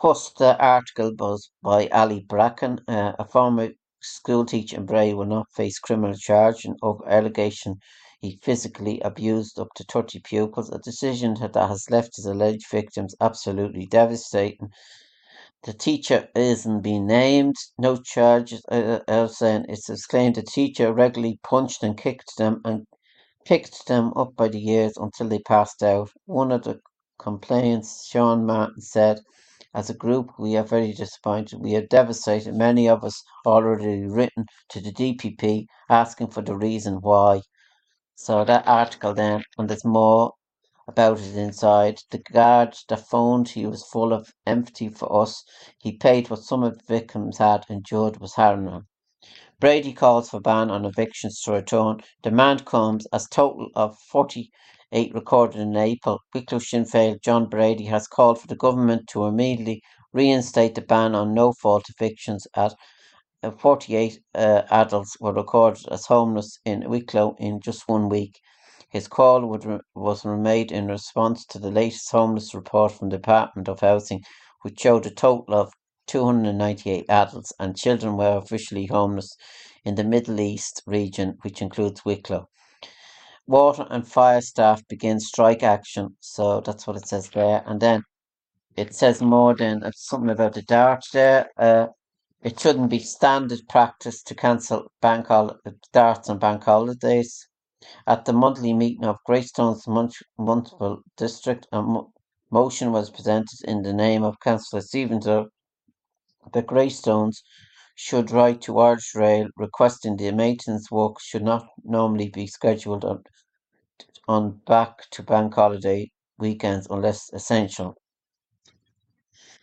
First, 0.03 0.39
the 0.39 0.63
article 0.63 1.13
was 1.19 1.51
by 1.63 1.89
Ali 1.89 2.21
Bracken, 2.21 2.81
uh, 2.89 3.13
a 3.19 3.25
former 3.25 3.71
school 4.03 4.45
teacher 4.45 4.77
in 4.77 4.87
Bray 4.87 5.15
will 5.15 5.27
not 5.27 5.47
face 5.55 5.79
criminal 5.79 6.15
charge 6.17 6.67
over 6.83 7.09
allegation 7.09 7.81
he 8.21 8.39
physically 8.43 9.01
abused 9.01 9.59
up 9.59 9.69
to 9.77 9.85
30 9.85 10.21
pupils, 10.21 10.69
a 10.71 10.79
decision 10.81 11.35
that 11.41 11.55
has 11.57 11.89
left 11.91 12.17
his 12.17 12.27
alleged 12.27 12.69
victims 12.71 13.15
absolutely 13.23 13.87
devastating. 13.87 14.71
The 15.67 15.73
teacher 15.73 16.29
isn't 16.37 16.83
being 16.83 17.09
named, 17.09 17.57
no 17.77 17.97
charges 17.97 18.63
uh, 18.71 19.01
are 19.09 19.27
saying. 19.27 19.67
It's 19.69 20.07
claimed 20.07 20.37
the 20.37 20.43
teacher 20.43 20.93
regularly 20.93 21.41
punched 21.43 21.83
and 21.83 21.99
kicked 21.99 22.37
them 22.39 22.61
and 22.65 22.87
picked 23.45 23.89
them 23.89 24.13
up 24.15 24.37
by 24.37 24.47
the 24.47 24.65
ears 24.65 24.93
until 24.97 25.29
they 25.29 25.41
passed 25.41 25.83
out. 25.83 26.13
One 26.25 26.53
of 26.53 26.63
the 26.63 26.79
complaints, 27.19 28.07
Sean 28.07 28.47
Martin 28.47 28.81
said, 28.81 29.19
as 29.75 29.91
a 29.91 29.95
group, 29.95 30.39
we 30.39 30.57
are 30.57 30.63
very 30.63 30.93
disappointed. 30.93 31.59
We 31.61 31.75
are 31.75 31.85
devastated. 31.85 32.55
Many 32.55 32.89
of 32.89 33.03
us 33.03 33.21
already 33.45 34.07
written 34.07 34.47
to 34.69 34.81
the 34.81 34.93
DPP 34.93 35.67
asking 35.89 36.29
for 36.29 36.43
the 36.43 36.57
reason 36.57 37.01
why. 37.01 37.41
So 38.15 38.45
that 38.45 38.69
article 38.69 39.15
then, 39.15 39.43
and 39.59 39.69
there's 39.69 39.85
more 39.85 40.33
about 40.89 41.21
it 41.21 41.37
inside. 41.37 42.01
The 42.11 42.19
guard 42.19 42.77
that 42.89 43.09
phoned, 43.09 43.49
he 43.51 43.67
was 43.67 43.85
full 43.87 44.13
of 44.13 44.33
empathy 44.47 44.89
for 44.89 45.23
us. 45.23 45.45
He 45.79 45.97
paid 45.97 46.31
what 46.31 46.45
some 46.45 46.63
of 46.63 46.79
the 46.79 46.85
victims 46.87 47.39
had 47.39 47.65
endured 47.71 48.21
was 48.21 48.35
harrowing. 48.37 48.87
Brady 49.59 49.95
calls 49.95 50.29
for 50.29 50.41
ban 50.41 50.71
on 50.71 50.85
evictions 50.85 51.41
to 51.43 51.53
return. 51.53 52.01
Demand 52.23 52.67
comes 52.67 53.07
as 53.07 53.27
total 53.27 53.69
of 53.75 53.99
48 54.11 55.15
recorded 55.15 55.61
in 55.61 55.75
April, 55.77 56.21
Wicklow 56.35 56.59
Sinn 56.59 56.85
Féin 56.85 57.23
John 57.23 57.49
Brady 57.49 57.87
has 57.87 58.07
called 58.07 58.39
for 58.39 58.49
the 58.49 58.57
government 58.57 59.09
to 59.09 59.25
immediately 59.25 59.83
reinstate 60.13 60.75
the 60.75 60.83
ban 60.83 61.15
on 61.15 61.33
no-fault 61.33 61.87
evictions 61.89 62.47
at 62.55 62.75
uh, 63.43 63.51
48 63.53 64.21
uh, 64.35 64.63
adults 64.71 65.17
were 65.21 65.33
recorded 65.33 65.89
as 65.91 66.07
homeless 66.07 66.59
in 66.67 66.89
Wicklow 66.91 67.35
in 67.39 67.61
just 67.61 67.89
one 67.89 68.11
week. 68.11 68.39
His 68.89 69.09
call 69.09 69.43
re- 69.43 69.81
was 69.95 70.25
made 70.25 70.73
in 70.73 70.89
response 70.89 71.45
to 71.47 71.59
the 71.59 71.71
latest 71.71 72.11
homeless 72.13 72.55
report 72.55 72.93
from 72.93 73.09
the 73.09 73.17
Department 73.17 73.69
of 73.69 73.81
Housing, 73.81 74.23
which 74.63 74.81
showed 74.81 75.07
a 75.07 75.11
total 75.11 75.55
of 75.55 75.73
298 76.07 77.07
adults 77.09 77.53
and 77.59 77.77
children 77.77 78.17
were 78.17 78.37
officially 78.37 78.87
homeless 78.87 79.35
in 79.85 79.95
the 79.97 80.05
Middle 80.05 80.41
East 80.41 80.83
region, 80.87 81.39
which 81.43 81.61
includes 81.63 82.05
Wicklow 82.05 82.49
water 83.47 83.87
and 83.91 84.07
fire 84.07 84.41
staff 84.41 84.83
begin 84.89 85.21
strike 85.21 85.63
action. 85.63 86.17
So 86.21 86.61
that's 86.61 86.87
what 86.87 86.97
it 86.97 87.07
says 87.09 87.31
there. 87.31 87.63
And 87.67 87.81
then 87.81 88.03
it 88.77 88.95
says 88.95 89.23
more 89.23 89.55
than 89.55 89.83
uh, 89.83 89.91
something 89.95 90.31
about 90.31 90.55
the 90.55 90.63
dart 90.63 91.05
there. 91.13 91.49
Uh, 91.59 91.89
it 92.43 92.61
shouldn't 92.61 92.91
be 92.91 92.99
standard 92.99 93.61
practice 93.69 94.23
to 94.25 94.35
cancel 94.35 94.93
bank 95.01 95.27
hol- 95.29 95.59
darts 95.93 96.29
on 96.31 96.39
bank 96.39 96.65
holidays. 96.65 97.49
At 98.07 98.25
the 98.25 98.33
monthly 98.33 98.73
meeting 98.73 99.05
of 99.05 99.19
Greystones 99.25 99.87
Municipal 99.87 101.03
District, 101.17 101.67
a 101.73 101.83
mo- 101.83 102.13
motion 102.51 102.93
was 102.93 103.11
presented 103.11 103.61
in 103.65 103.83
the 103.83 103.93
name 103.93 104.25
of 104.25 104.41
Councillor 104.41 104.83
Stevens 104.83 105.27
that 105.27 106.67
Greystones 106.67 107.43
should 107.95 108.31
write 108.31 108.61
to 108.63 108.79
Irish 108.79 109.15
Rail 109.15 109.49
requesting 109.57 110.17
the 110.17 110.31
maintenance 110.33 110.91
work 110.91 111.21
should 111.21 111.43
not 111.45 111.67
normally 111.85 112.29
be 112.29 112.47
scheduled 112.47 113.05
on 113.05 113.23
on 114.29 114.61
back 114.67 115.09
to 115.11 115.23
bank 115.23 115.55
holiday 115.55 116.11
weekends 116.39 116.87
unless 116.91 117.33
essential. 117.33 117.97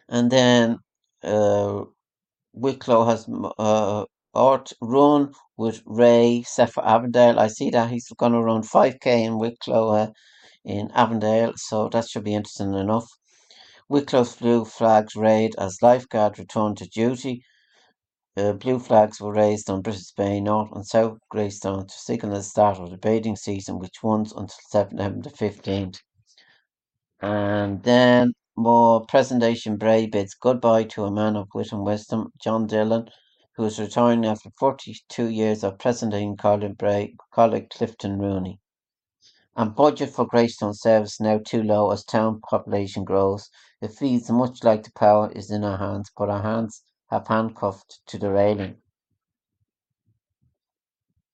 And 0.09 0.31
then 0.31 0.79
uh, 1.23 1.83
Wicklow 2.53 3.05
has 3.05 3.27
uh, 3.59 4.05
Art 4.33 4.73
run 4.81 5.31
with 5.57 5.81
Ray 5.85 6.43
set 6.43 6.71
for 6.71 6.85
Avondale. 6.85 7.39
I 7.39 7.47
see 7.47 7.69
that 7.69 7.91
he's 7.91 8.09
going 8.17 8.31
to 8.31 8.41
run 8.41 8.63
5k 8.63 9.05
in 9.05 9.37
Wicklow 9.37 9.89
uh, 9.89 10.07
in 10.65 10.89
Avondale, 10.91 11.53
so 11.55 11.89
that 11.89 12.09
should 12.09 12.23
be 12.23 12.33
interesting 12.33 12.73
enough. 12.73 13.07
Wicklow's 13.89 14.35
blue 14.35 14.65
flags 14.65 15.15
raid 15.15 15.53
as 15.59 15.81
lifeguard 15.81 16.39
returned 16.39 16.77
to 16.77 16.87
duty. 16.87 17.43
Uh, 18.35 18.53
blue 18.53 18.79
flags 18.79 19.21
were 19.21 19.31
raised 19.31 19.69
on 19.69 19.83
Brittas 19.83 20.15
Bay, 20.15 20.39
North 20.39 20.71
and 20.71 20.87
South 20.87 21.19
Greystone 21.29 21.85
to 21.85 21.93
signal 21.93 22.33
the 22.33 22.41
start 22.41 22.79
of 22.79 22.89
the 22.89 22.97
bathing 22.97 23.35
season, 23.35 23.77
which 23.77 24.01
runs 24.03 24.31
until 24.31 24.57
September 24.69 25.29
15th. 25.29 25.99
And 27.21 27.83
then 27.83 28.33
more 28.55 29.05
presentation 29.05 29.77
Bray 29.77 30.07
bids 30.07 30.33
goodbye 30.33 30.85
to 30.85 31.05
a 31.05 31.11
man 31.11 31.35
of 31.35 31.49
wit 31.53 31.71
and 31.71 31.85
wisdom, 31.85 32.31
John 32.41 32.65
Dillon, 32.65 33.09
who 33.55 33.65
is 33.65 33.79
retiring 33.79 34.25
after 34.25 34.49
42 34.57 35.27
years 35.29 35.63
of 35.63 35.77
presenting 35.77 36.35
colleague 36.37 37.69
Clifton 37.69 38.19
Rooney. 38.19 38.59
And 39.55 39.75
budget 39.75 40.09
for 40.09 40.25
Greystone 40.25 40.73
service 40.73 41.19
now 41.19 41.37
too 41.37 41.61
low 41.61 41.91
as 41.91 42.03
town 42.03 42.41
population 42.41 43.03
grows. 43.03 43.49
It 43.81 43.91
feels 43.91 44.29
much 44.31 44.63
like 44.63 44.83
the 44.83 44.91
power 44.93 45.31
is 45.31 45.51
in 45.51 45.63
our 45.63 45.77
hands, 45.77 46.09
but 46.17 46.29
our 46.29 46.41
hands 46.41 46.81
have 47.11 47.27
handcuffed 47.27 47.99
to 48.07 48.17
the 48.17 48.31
railing. 48.31 48.77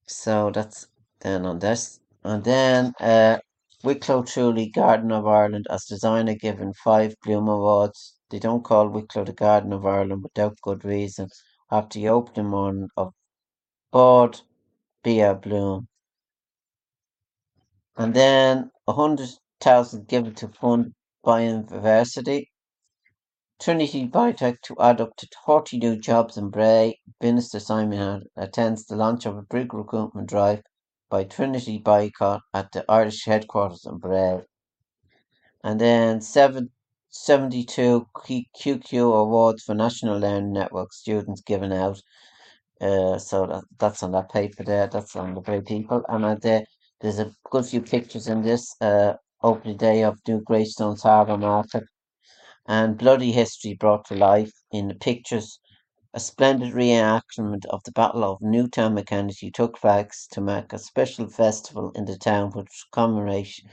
So 0.08 0.52
that's 0.52 0.88
then 1.22 1.46
on 1.46 1.60
this. 1.60 2.00
And 2.24 2.44
then 2.44 2.94
uh, 3.00 3.38
Wicklow 3.84 4.24
Truly 4.24 4.68
Garden 4.70 5.12
of 5.12 5.26
Ireland 5.26 5.68
as 5.70 5.86
designer 5.86 6.36
given 6.36 6.74
five 6.74 7.16
Bloom 7.24 7.48
Awards. 7.48 8.16
They 8.30 8.40
don't 8.40 8.64
call 8.64 8.90
Wicklow 8.90 9.24
the 9.24 9.32
Garden 9.34 9.72
of 9.72 9.86
Ireland 9.86 10.24
without 10.24 10.60
good 10.62 10.84
reason. 10.84 11.30
After 11.72 12.00
the 12.00 12.10
opening 12.10 12.90
of 12.98 13.14
Bord 13.92 14.42
Bia 15.04 15.36
Bloom. 15.36 15.88
And 17.98 18.14
then 18.14 18.72
a 18.88 18.94
hundred 18.94 19.30
thousand 19.62 20.08
given 20.08 20.36
to 20.36 20.48
fund 20.48 20.94
biodiversity. 21.26 22.46
Trinity 23.62 24.08
Biotech 24.08 24.62
to 24.64 24.76
add 24.80 25.02
up 25.02 25.16
to 25.18 25.28
40 25.46 25.80
new 25.80 25.98
jobs 25.98 26.38
in 26.38 26.50
Bray. 26.50 27.00
Minister 27.22 27.60
Simon 27.60 28.24
attends 28.38 28.86
the 28.86 28.96
launch 28.96 29.26
of 29.26 29.38
a 29.38 29.44
big 29.44 29.74
recruitment 29.74 30.30
drive 30.30 30.62
by 31.10 31.26
Trinity 31.26 31.80
Biotech 31.80 32.40
at 32.54 32.72
the 32.72 32.86
Irish 32.90 33.26
headquarters 33.26 33.86
in 33.86 33.98
Bray. 33.98 34.42
And 35.64 35.80
then 35.82 36.22
seven, 36.22 36.72
72 37.10 38.08
QQ 38.16 39.20
awards 39.20 39.64
for 39.64 39.74
National 39.74 40.20
Learning 40.20 40.54
Network 40.54 40.94
students 40.94 41.42
given 41.42 41.72
out. 41.72 42.02
Uh, 42.80 43.18
so 43.18 43.46
that, 43.48 43.64
that's 43.78 44.04
on 44.04 44.12
that 44.12 44.32
paper 44.32 44.64
there. 44.64 44.88
That's 44.88 45.16
on 45.16 45.34
the 45.34 45.42
Bray 45.42 45.62
People. 45.62 46.04
And 46.08 46.24
uh, 46.24 46.36
there, 46.42 46.64
there's 47.02 47.20
a 47.20 47.32
good 47.50 47.66
few 47.66 47.82
pictures 47.82 48.28
in 48.28 48.42
this 48.42 48.76
uh, 48.82 49.14
opening 49.44 49.78
day 49.78 50.04
of 50.04 50.20
New 50.28 50.42
Greystones 50.42 51.04
Harbour 51.04 51.38
Market 51.38 51.84
and 52.68 52.98
bloody 52.98 53.32
history 53.32 53.74
brought 53.74 54.06
to 54.06 54.16
life 54.16 54.52
in 54.72 54.88
the 54.88 54.96
pictures. 54.96 55.60
A 56.14 56.20
splendid 56.20 56.74
reenactment 56.74 57.66
of 57.70 57.84
the 57.84 57.92
Battle 57.92 58.24
of 58.24 58.42
Newtown 58.42 58.96
Mount 58.96 59.08
Kennedy 59.08 59.52
took 59.52 59.78
flags 59.78 60.28
to 60.32 60.42
mark 60.42 60.74
a 60.74 60.80
special 60.80 61.28
festival 61.28 61.92
in 61.96 62.06
the 62.06 62.18
town 62.18 62.52
which 62.52 62.86
commemoration 62.92 63.70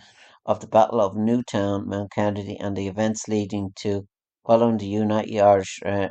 of 0.47 0.61
the 0.61 0.69
Battle 0.69 1.00
of 1.03 1.17
Newtown 1.17 1.88
Mount 1.88 2.12
Kennedy 2.12 2.57
and 2.59 2.76
the 2.76 2.88
events 2.88 3.29
leading 3.29 3.73
to 3.83 4.09
following 4.47 4.79
the 4.79 4.87
United 4.88 5.38
Irish 5.38 5.81
uh, 5.85 6.09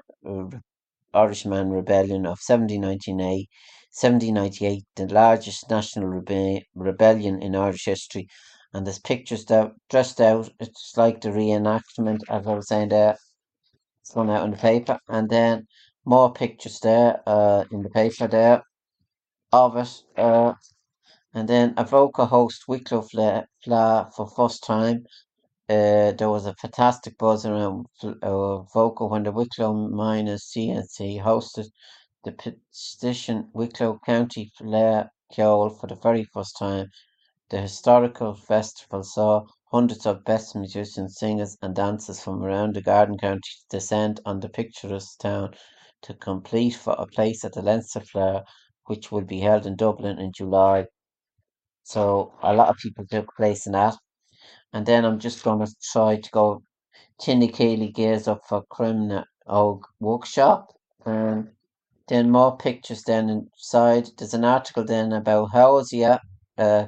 Irishman 1.16 1.72
Rebellion 1.72 2.28
of 2.28 2.38
1798, 2.40 3.50
1798, 3.92 4.86
the 4.96 5.08
largest 5.12 5.68
national 5.68 6.08
rebe- 6.10 6.62
rebellion 6.76 7.42
in 7.42 7.56
Irish 7.56 7.86
history, 7.86 8.28
and 8.72 8.86
there's 8.86 9.00
pictures 9.00 9.46
that 9.46 9.72
dressed 9.90 10.22
out. 10.22 10.52
It's 10.60 10.94
like 10.96 11.22
the 11.22 11.30
reenactment, 11.30 12.20
as 12.30 12.46
I 12.46 12.54
was 12.54 12.68
saying 12.68 12.90
there. 12.90 13.18
It's 14.02 14.14
gone 14.14 14.30
out 14.30 14.46
in 14.46 14.52
the 14.52 14.58
paper, 14.58 15.00
and 15.10 15.30
then 15.30 15.68
more 16.06 16.34
pictures 16.34 16.80
there 16.82 17.22
uh, 17.28 17.66
in 17.72 17.84
the 17.84 17.90
paper 17.90 18.28
there 18.28 18.64
of 19.54 19.78
it. 19.78 20.04
Uh, 20.18 20.54
and 21.36 21.50
then 21.50 21.74
Avoca 21.76 22.26
host 22.26 22.64
Wicklow 22.66 23.02
Fleadh, 23.02 24.16
for 24.16 24.26
first 24.26 24.64
time. 24.64 25.06
Uh, 25.68 26.14
there 26.14 26.30
was 26.30 26.46
a 26.46 26.56
fantastic 26.56 27.18
buzz 27.18 27.46
around 27.46 27.88
uh, 28.04 28.60
Vocal 28.74 29.10
when 29.10 29.24
the 29.24 29.34
Wicklow 29.34 29.74
Miners 29.74 30.46
CNC 30.46 31.22
hosted 31.22 31.68
the 32.24 32.32
petition 32.32 33.50
Wicklow 33.54 34.00
County 34.06 34.50
Fleadh 34.58 35.10
Cheoil 35.34 35.72
for 35.72 35.88
the 35.88 35.96
very 35.96 36.24
first 36.24 36.56
time. 36.58 36.90
The 37.50 37.60
historical 37.60 38.34
festival 38.34 39.04
saw 39.04 39.46
hundreds 39.72 40.06
of 40.06 40.24
best 40.24 40.56
musicians, 40.56 41.18
singers, 41.18 41.58
and 41.62 41.76
dancers 41.76 42.22
from 42.24 42.44
around 42.44 42.76
the 42.76 42.82
Garden 42.82 43.18
County 43.18 43.42
descend 43.70 44.22
on 44.26 44.40
the 44.40 44.48
picturesque 44.48 45.20
town 45.20 45.54
to 46.04 46.14
complete 46.14 46.76
for 46.76 46.96
a 46.98 47.06
place 47.06 47.44
at 47.44 47.52
the 47.52 47.62
Leinster 47.62 48.00
Fleadh, 48.00 48.46
which 48.86 49.12
will 49.12 49.26
be 49.26 49.42
held 49.42 49.66
in 49.66 49.76
Dublin 49.76 50.18
in 50.18 50.32
July. 50.32 50.86
So 51.86 52.34
a 52.44 52.54
lot 52.54 52.70
of 52.70 52.78
people 52.78 53.06
took 53.10 53.36
place 53.38 53.66
in 53.68 53.74
that. 53.74 53.96
And 54.74 54.86
then 54.86 55.06
I'm 55.06 55.20
just 55.20 55.44
going 55.44 55.66
to 55.66 55.76
try 55.94 56.18
to 56.18 56.32
go 56.32 56.64
Tinny 57.20 57.48
Keely 57.50 57.92
gears 57.92 58.28
up 58.28 58.42
for 58.48 58.64
Criminal 58.72 59.26
Og 59.48 59.86
workshop. 60.00 60.74
And 61.06 61.52
then 62.08 62.32
more 62.32 62.58
pictures 62.58 63.04
then 63.04 63.30
inside. 63.30 64.10
There's 64.18 64.34
an 64.34 64.46
article 64.46 64.86
then 64.86 65.14
about 65.14 65.52
Hozier, 65.52 66.20
uh, 66.58 66.88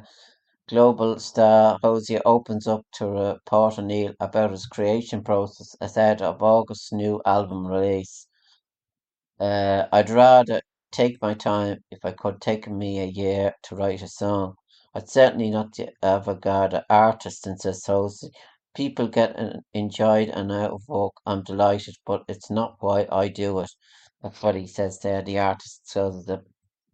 global 0.70 1.20
star 1.20 1.80
Hozier 1.84 2.22
opens 2.26 2.68
up 2.68 2.86
to 2.94 3.08
report 3.08 3.80
O'Neill 3.80 4.14
about 4.20 4.52
his 4.52 4.66
creation 4.68 5.24
process 5.24 5.76
ahead 5.82 6.22
of 6.22 6.44
August's 6.44 6.92
new 6.94 7.22
album 7.26 7.68
release. 7.68 8.28
Uh, 9.40 9.88
I'd 9.92 10.12
rather 10.12 10.62
take 10.92 11.22
my 11.22 11.34
time 11.34 11.84
if 11.92 12.00
I 12.06 12.12
could 12.12 12.40
take 12.42 12.68
me 12.68 13.00
a 13.00 13.06
year 13.06 13.54
to 13.64 13.76
write 13.76 14.04
a 14.04 14.08
song. 14.08 14.56
I'd 14.98 15.10
certainly 15.10 15.52
not 15.52 15.76
the 15.76 15.94
avant-garde 16.02 16.84
artist 16.90 17.46
and 17.46 17.62
says 17.62 17.86
Hozier. 17.86 18.32
People 18.74 19.08
get 19.08 19.38
an, 19.38 19.62
enjoyed 19.72 20.30
and 20.30 20.52
out 20.52 20.72
of 20.72 20.88
work. 20.88 21.14
I'm 21.24 21.44
delighted, 21.44 21.98
but 22.04 22.24
it's 22.28 22.50
not 22.50 22.78
why 22.80 23.08
I 23.12 23.28
do 23.28 23.60
it. 23.60 23.70
That's 24.24 24.42
what 24.42 24.56
he 24.56 24.66
says 24.66 24.98
there, 25.02 25.22
the 25.22 25.38
artist. 25.38 25.88
So 25.88 26.10
the 26.10 26.44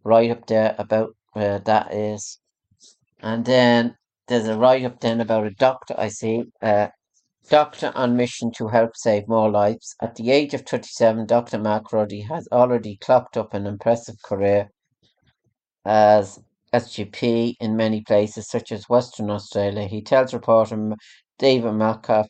write 0.02 0.30
up 0.30 0.44
there 0.48 0.74
about 0.76 1.16
where 1.32 1.58
that 1.60 1.94
is. 1.94 2.40
And 3.20 3.46
then 3.46 3.96
there's 4.28 4.48
a 4.48 4.58
write 4.58 4.84
up 4.84 5.00
then 5.00 5.22
about 5.22 5.46
a 5.46 5.50
doctor 5.52 5.94
I 5.96 6.08
see. 6.08 6.42
Uh, 6.60 6.88
doctor 7.48 7.90
on 7.94 8.18
mission 8.18 8.52
to 8.58 8.68
help 8.68 8.98
save 8.98 9.28
more 9.28 9.50
lives. 9.50 9.96
At 10.02 10.16
the 10.16 10.30
age 10.30 10.52
of 10.52 10.66
37, 10.66 11.24
Dr. 11.24 11.58
Mark 11.58 11.90
Ruddy 11.90 12.20
has 12.20 12.46
already 12.52 12.98
clocked 12.98 13.38
up 13.38 13.54
an 13.54 13.66
impressive 13.66 14.16
career 14.22 14.68
as 15.86 16.38
SGP 16.74 17.54
in 17.60 17.76
many 17.76 18.02
places, 18.02 18.48
such 18.48 18.72
as 18.72 18.88
Western 18.88 19.30
Australia. 19.30 19.86
He 19.86 20.02
tells 20.02 20.34
reporter 20.34 20.94
David 21.38 21.72
Malkoff 21.74 22.26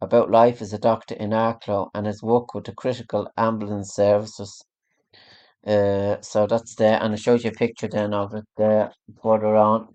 about 0.00 0.30
life 0.30 0.62
as 0.62 0.72
a 0.72 0.78
doctor 0.78 1.14
in 1.16 1.30
Arklow 1.30 1.88
and 1.94 2.06
his 2.06 2.22
work 2.22 2.54
with 2.54 2.64
the 2.64 2.74
critical 2.74 3.28
ambulance 3.36 3.94
services. 3.94 4.62
Uh, 5.66 6.20
so 6.20 6.46
that's 6.46 6.76
there, 6.76 7.02
and 7.02 7.12
it 7.14 7.20
shows 7.20 7.44
you 7.44 7.50
a 7.50 7.52
picture 7.52 7.88
then 7.88 8.14
of 8.14 8.32
it 8.34 8.44
there 8.56 8.92
further 9.22 9.56
on. 9.56 9.88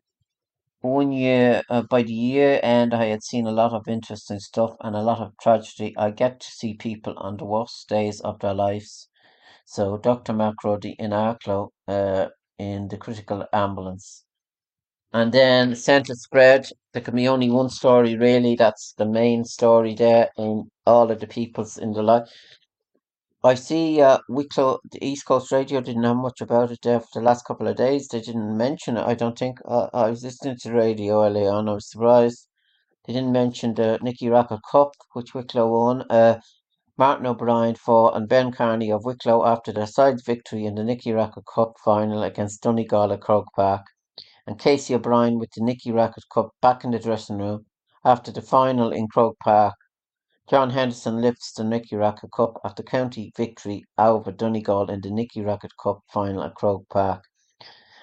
One 0.82 1.14
year, 1.14 1.62
uh, 1.70 1.84
by 1.90 2.04
the 2.04 2.14
year 2.14 2.60
end, 2.62 2.94
I 2.94 3.06
had 3.06 3.24
seen 3.24 3.48
a 3.48 3.52
lot 3.52 3.72
of 3.72 3.88
interesting 3.88 4.40
stuff 4.40 4.76
and 4.82 4.96
a 4.98 5.02
lot 5.02 5.20
of 5.22 5.32
tragedy. 5.42 5.96
I 5.98 6.12
get 6.12 6.42
to 6.42 6.48
see 6.48 6.74
people 6.74 7.14
on 7.18 7.38
the 7.38 7.46
worst 7.46 7.88
days 7.88 8.20
of 8.20 8.40
their 8.40 8.54
lives. 8.54 9.08
So, 9.66 9.98
Dr. 9.98 10.34
Mark 10.34 10.62
Ruddy 10.64 10.96
in 11.00 11.12
Arklow, 11.12 11.70
uh, 11.88 12.28
in 12.58 12.88
the 12.88 12.98
critical 12.98 13.46
ambulance. 13.54 14.26
And 15.12 15.32
then 15.32 15.76
Centre 15.76 16.16
Spread, 16.16 16.68
there 16.94 17.02
can 17.04 17.16
be 17.16 17.28
only 17.28 17.50
one 17.50 17.70
story 17.70 18.16
really, 18.16 18.56
that's 18.56 18.94
the 18.94 19.06
main 19.06 19.46
story 19.46 19.94
there 19.94 20.30
in 20.38 20.72
all 20.88 21.12
of 21.12 21.20
the 21.20 21.28
people's 21.28 21.78
in 21.78 21.94
the 21.94 22.02
life. 22.02 22.30
I 23.44 23.56
see 23.56 24.02
uh, 24.02 24.20
Wicklow, 24.30 24.80
the 24.92 25.06
East 25.06 25.26
Coast 25.26 25.52
Radio 25.52 25.82
didn't 25.82 26.04
have 26.04 26.16
much 26.16 26.40
about 26.42 26.72
it 26.72 26.80
there 26.82 27.02
for 27.02 27.20
the 27.20 27.26
last 27.26 27.46
couple 27.46 27.68
of 27.68 27.76
days. 27.76 28.08
They 28.08 28.22
didn't 28.22 28.58
mention 28.58 28.98
it, 28.98 29.06
I 29.06 29.14
don't 29.14 29.38
think. 29.38 29.60
Uh, 29.66 29.90
I 29.94 30.10
was 30.10 30.24
listening 30.24 30.58
to 30.62 30.72
radio 30.72 31.26
earlier 31.26 31.52
on, 31.52 31.68
I 31.68 31.74
was 31.74 31.92
surprised. 31.92 32.48
They 33.06 33.14
didn't 33.14 33.34
mention 33.34 33.74
the 33.74 34.00
Nicky 34.02 34.30
Rackard 34.30 34.62
Cup, 34.72 34.94
which 35.12 35.34
Wicklow 35.34 35.68
won. 35.68 36.04
Uh, 36.10 36.40
Martin 36.96 37.26
O'Brien 37.26 37.74
for 37.74 38.16
and 38.16 38.30
Ben 38.30 38.52
Carney 38.52 38.92
of 38.92 39.04
Wicklow 39.04 39.44
after 39.48 39.72
their 39.74 39.88
side's 39.88 40.22
victory 40.22 40.68
in 40.68 40.76
the 40.76 40.84
Nicky 40.84 41.12
Rackard 41.12 41.46
Cup 41.52 41.74
final 41.84 42.22
against 42.22 42.62
Donegal 42.62 43.12
at 43.12 43.20
Croke 43.22 43.48
Park. 43.56 43.88
And 44.46 44.60
Casey 44.60 44.94
O'Brien 44.94 45.40
with 45.40 45.50
the 45.56 45.64
Nicky 45.64 45.92
Rackard 45.92 46.26
Cup 46.32 46.52
back 46.62 46.84
in 46.84 46.92
the 46.92 47.00
dressing 47.00 47.40
room 47.40 47.66
after 48.06 48.32
the 48.32 48.44
final 48.44 48.92
in 48.92 49.08
Croke 49.08 49.40
Park. 49.40 49.74
John 50.48 50.70
Henderson 50.70 51.20
lifts 51.20 51.54
the 51.54 51.64
Nicky 51.64 51.96
Rackard 51.96 52.30
Cup 52.32 52.60
after 52.64 52.84
county 52.84 53.34
victory 53.36 53.86
over 53.98 54.32
Donegal 54.32 54.92
in 54.92 55.02
the 55.02 55.10
Nicky 55.10 55.42
Rackard 55.42 55.76
Cup 55.82 56.02
final 56.14 56.44
at 56.44 56.54
Croke 56.54 56.88
Park. 56.90 57.24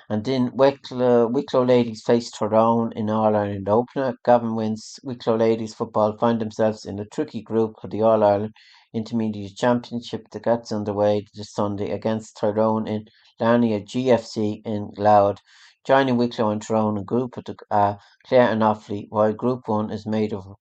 And 0.09 0.24
then 0.24 0.50
Wicklow, 0.57 1.29
Wicklow 1.29 1.64
ladies 1.64 2.03
face 2.05 2.33
Tyrone 2.33 2.92
in 2.96 3.09
All 3.09 3.37
Ireland 3.37 3.68
opener. 3.68 4.14
Gavin 4.24 4.57
wins. 4.57 4.98
Wicklow 5.05 5.37
ladies 5.37 5.74
football 5.74 6.16
find 6.18 6.40
themselves 6.40 6.85
in 6.85 6.98
a 6.98 7.05
tricky 7.05 7.40
group 7.40 7.76
for 7.81 7.87
the 7.87 8.03
All 8.03 8.24
Ireland 8.24 8.53
Intermediate 8.92 9.57
Championship 9.57 10.29
that 10.31 10.42
gets 10.42 10.72
underway 10.72 11.26
this 11.35 11.53
Sunday 11.53 11.90
against 11.90 12.37
Tyrone 12.37 12.87
in 12.87 13.07
Larnia 13.40 13.81
GFC 13.81 14.62
in 14.64 14.90
Louth. 14.96 15.38
Joining 15.85 16.16
Wicklow 16.16 16.50
and 16.50 16.61
Tyrone 16.61 16.98
in 16.98 17.05
group 17.05 17.35
uh, 17.70 17.94
Clare 18.26 18.50
and 18.50 18.62
Offaly, 18.62 19.07
while 19.09 19.33
Group 19.33 19.68
1 19.68 19.90
is 19.90 20.07
made 20.07 20.35
up 20.35 20.46
of 20.46 20.57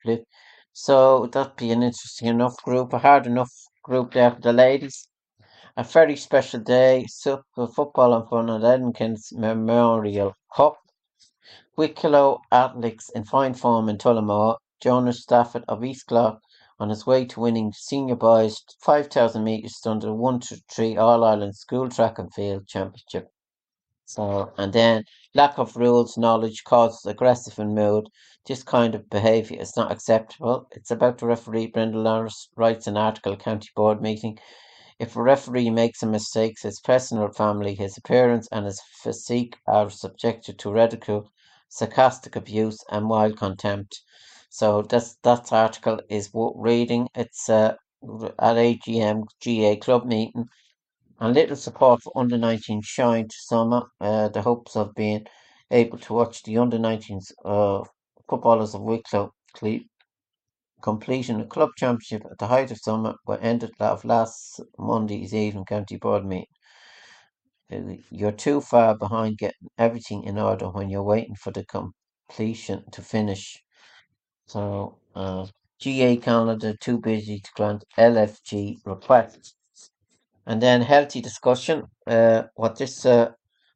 so 0.72 1.26
that'd 1.26 1.58
be 1.58 1.72
an 1.72 1.84
interesting 1.84 2.28
enough 2.30 2.56
group, 2.64 2.94
a 2.94 3.00
hard 3.00 3.28
enough 3.28 3.52
group 3.84 4.14
there 4.14 4.32
for 4.32 4.40
the 4.40 4.54
ladies. 4.54 5.10
A 5.76 5.84
very 5.84 6.16
special 6.16 6.60
day, 6.60 7.06
Super 7.10 7.68
Football 7.68 8.14
and 8.14 8.30
Fun 8.30 8.50
at 8.50 8.64
Edmonton's 8.64 9.34
Memorial 9.34 10.36
Cup. 10.56 10.78
Wicklow 11.76 12.40
Athletics 12.52 13.10
in 13.10 13.26
fine 13.26 13.56
form 13.56 13.90
in 13.90 13.98
Tullamore. 13.98 14.58
Jonas 14.80 15.24
Stafford 15.24 15.66
of 15.68 15.84
East 15.84 16.08
Clare 16.08 16.40
on 16.80 16.90
his 16.90 17.06
way 17.06 17.26
to 17.26 17.40
winning 17.42 17.74
senior 17.74 18.16
boys 18.16 18.64
5,000 18.80 19.44
metres 19.44 19.82
under 19.86 20.14
1 20.14 20.40
to 20.40 20.62
3 20.72 20.98
All 20.98 21.24
Ireland 21.24 21.56
School 21.56 21.90
Track 21.90 22.18
and 22.18 22.34
Field 22.34 22.68
Championship. 22.68 23.32
So, 24.06 24.52
and 24.58 24.74
then 24.74 25.04
lack 25.36 25.60
of 25.60 25.76
rules 25.76 26.18
knowledge 26.18 26.64
causes 26.64 27.06
aggressive 27.06 27.60
and 27.60 27.76
mood. 27.76 28.10
This 28.46 28.64
kind 28.64 28.96
of 28.96 29.10
behaviour 29.10 29.62
is 29.62 29.78
not 29.78 29.92
acceptable. 29.92 30.68
It's 30.72 30.90
about 30.90 31.20
the 31.20 31.28
referee. 31.28 31.68
Brendan 31.68 32.04
Lawrence 32.04 32.50
writes 32.56 32.88
an 32.88 32.98
article 32.98 33.38
county 33.38 33.70
board 33.76 34.02
meeting. 34.02 34.40
If 34.98 35.16
a 35.16 35.22
referee 35.22 35.70
makes 35.70 36.02
a 36.02 36.08
mistake, 36.08 36.60
his 36.60 36.80
personal 36.80 37.30
family, 37.32 37.76
his 37.76 37.98
appearance, 37.98 38.48
and 38.52 38.66
his 38.66 38.82
physique 38.82 39.58
are 39.68 39.90
subjected 39.90 40.58
to 40.58 40.72
ridicule, 40.72 41.30
sarcastic 41.68 42.36
abuse, 42.36 42.84
and 42.90 43.10
wild 43.10 43.38
contempt. 43.38 44.02
So 44.50 44.82
this 44.84 45.18
that 45.24 45.52
article 45.54 46.00
is 46.10 46.34
worth 46.34 46.54
reading. 46.58 47.08
It's 47.16 47.50
uh, 47.50 47.76
at 48.40 48.58
AGM 48.58 49.24
GA 49.42 49.78
club 49.78 50.06
meeting 50.06 50.48
and 51.20 51.34
little 51.36 51.56
support 51.56 52.02
for 52.04 52.14
under 52.18 52.38
19 52.38 52.82
shine 52.84 53.28
to 53.30 53.36
summer. 53.40 53.84
Uh, 54.02 54.30
the 54.30 54.42
hopes 54.44 54.76
of 54.76 54.96
being 54.96 55.26
able 55.72 55.98
to 56.00 56.14
watch 56.14 56.44
the 56.44 56.58
under 56.58 56.80
19s 56.80 57.32
uh, 57.46 57.84
footballers 58.30 58.76
of 58.76 58.82
Wicklow 58.82 59.32
completing 60.82 61.40
a 61.40 61.46
club 61.48 61.70
championship 61.78 62.22
at 62.30 62.38
the 62.38 62.48
height 62.48 62.70
of 62.70 62.78
summer 62.78 63.16
were 63.26 63.38
ended 63.38 63.72
last 63.80 64.60
Monday's 64.78 65.34
evening 65.34 65.64
county 65.64 65.96
board 65.96 66.26
meeting. 66.26 66.48
Uh, 67.72 67.96
you're 68.12 68.32
too 68.32 68.62
far 68.62 68.96
behind 68.96 69.40
getting 69.40 69.70
everything 69.78 70.24
in 70.24 70.38
order 70.38 70.70
when 70.70 70.88
you're 70.88 71.02
waiting 71.02 71.34
for 71.36 71.52
the 71.52 71.66
completion 71.66 72.84
to 72.92 73.02
finish. 73.02 73.58
So, 74.50 75.00
uh, 75.16 75.48
GA 75.80 76.18
Canada 76.18 76.76
too 76.82 77.00
busy 77.00 77.40
to 77.42 77.52
grant 77.56 77.86
LFG 77.98 78.80
requests. 78.86 79.56
And 80.46 80.62
then 80.62 80.82
healthy 80.82 81.22
discussion. 81.22 81.84
Uh, 82.08 82.44
what 82.56 82.78
this 82.78 83.06
uh, 83.06 83.32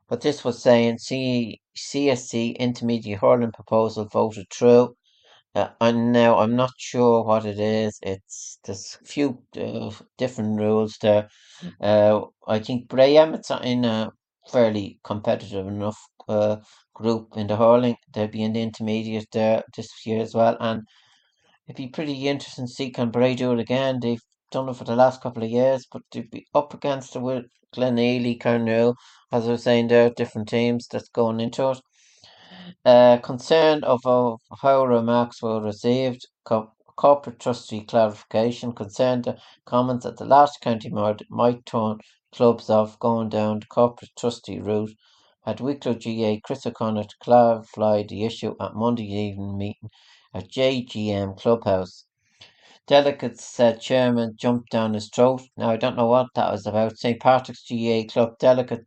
what 0.10 0.22
this 0.22 0.44
was 0.44 0.62
saying. 0.64 1.00
C- 1.00 1.62
CSC 1.78 2.58
intermediate 2.58 3.20
hurling 3.22 3.54
proposal 3.54 4.06
voted 4.06 4.48
through. 4.52 4.96
Uh, 5.56 5.70
and 5.82 6.14
now 6.14 6.40
I'm 6.40 6.56
not 6.56 6.72
sure 6.78 7.24
what 7.24 7.46
it 7.46 7.60
is. 7.60 8.00
It's 8.04 8.60
there's 8.66 8.98
a 9.02 9.06
few 9.06 9.44
uh, 9.60 9.92
different 10.18 10.60
rules 10.60 10.98
there. 11.02 11.30
Uh, 11.82 12.22
I 12.48 12.60
think 12.60 12.90
Bray 12.90 13.18
Emmets 13.18 13.52
in 13.64 13.86
a 13.86 14.12
fairly 14.52 15.00
competitive 15.04 15.68
enough 15.68 16.00
uh, 16.30 16.58
group 16.95 17.29
in 17.38 17.47
the 17.47 17.58
hurling. 17.58 17.97
They'll 18.13 18.27
be 18.29 18.43
in 18.43 18.53
the 18.53 18.62
intermediate 18.63 19.27
there 19.34 19.63
this 19.75 19.89
year 20.06 20.21
as 20.21 20.36
well, 20.36 20.58
and 20.60 20.84
it'd 21.67 21.77
be 21.77 21.89
pretty 21.89 22.27
interesting 22.29 22.67
to 22.67 22.73
see 22.73 22.91
can 22.91 23.12
Bray 23.12 23.36
do 23.36 23.53
it 23.53 23.60
again. 23.60 23.99
They've 24.01 24.21
done 24.51 24.69
it 24.69 24.75
for 24.77 24.86
the 24.86 24.95
last 24.97 25.21
couple 25.21 25.43
of 25.43 25.51
years, 25.51 25.88
but 25.91 26.03
to 26.12 26.23
be 26.23 26.47
up 26.56 26.73
against 26.73 27.15
it 27.15 27.21
with 27.21 27.45
Glenealy, 27.75 28.39
Carnew, 28.41 28.95
as 29.32 29.47
I 29.47 29.51
was 29.53 29.63
saying, 29.63 29.89
there 29.89 30.08
are 30.08 30.12
different 30.12 30.49
teams 30.49 30.88
that's 30.88 31.10
going 31.10 31.39
into 31.41 31.71
it. 31.71 31.79
Uh, 32.86 33.17
concerned 33.19 33.86
of 33.86 34.06
uh, 34.06 34.36
how 34.62 34.86
remarks 34.86 35.41
were 35.41 35.62
received, 35.62 36.27
co- 36.45 36.73
corporate 36.97 37.39
trustee 37.39 37.82
clarification 37.86 38.73
concerned 38.73 39.23
the 39.25 39.38
comments 39.65 40.06
at 40.06 40.17
the 40.17 40.25
last 40.25 40.62
county 40.62 40.89
board 40.89 41.23
might 41.32 41.65
turn 41.65 41.99
clubs 42.34 42.69
off 42.71 42.99
going 42.99 43.29
down 43.29 43.62
the 43.62 43.67
corporate 43.67 44.12
trustee 44.19 44.60
route. 44.60 44.91
Had 45.45 45.60
Wicklow 45.62 45.95
GA 45.95 46.39
Chris 46.41 46.65
O'Connor 46.65 47.03
to 47.03 47.15
clarify 47.21 48.03
the 48.03 48.25
issue 48.25 48.56
at 48.62 48.75
Monday 48.75 49.12
evening 49.12 49.58
meeting 49.58 49.89
at 50.34 50.49
JGM 50.49 51.38
Clubhouse. 51.38 52.06
Delegates 52.88 53.45
said 53.45 53.82
chairman 53.82 54.36
jumped 54.38 54.71
down 54.71 54.93
his 54.93 55.10
throat. 55.10 55.41
Now 55.58 55.69
I 55.71 55.77
don't 55.77 55.97
know 55.97 56.08
what 56.08 56.27
that 56.36 56.51
was 56.51 56.65
about. 56.67 56.97
St 56.97 57.19
Patrick's 57.21 57.63
GA 57.63 58.06
Club 58.06 58.38
delegate 58.39 58.86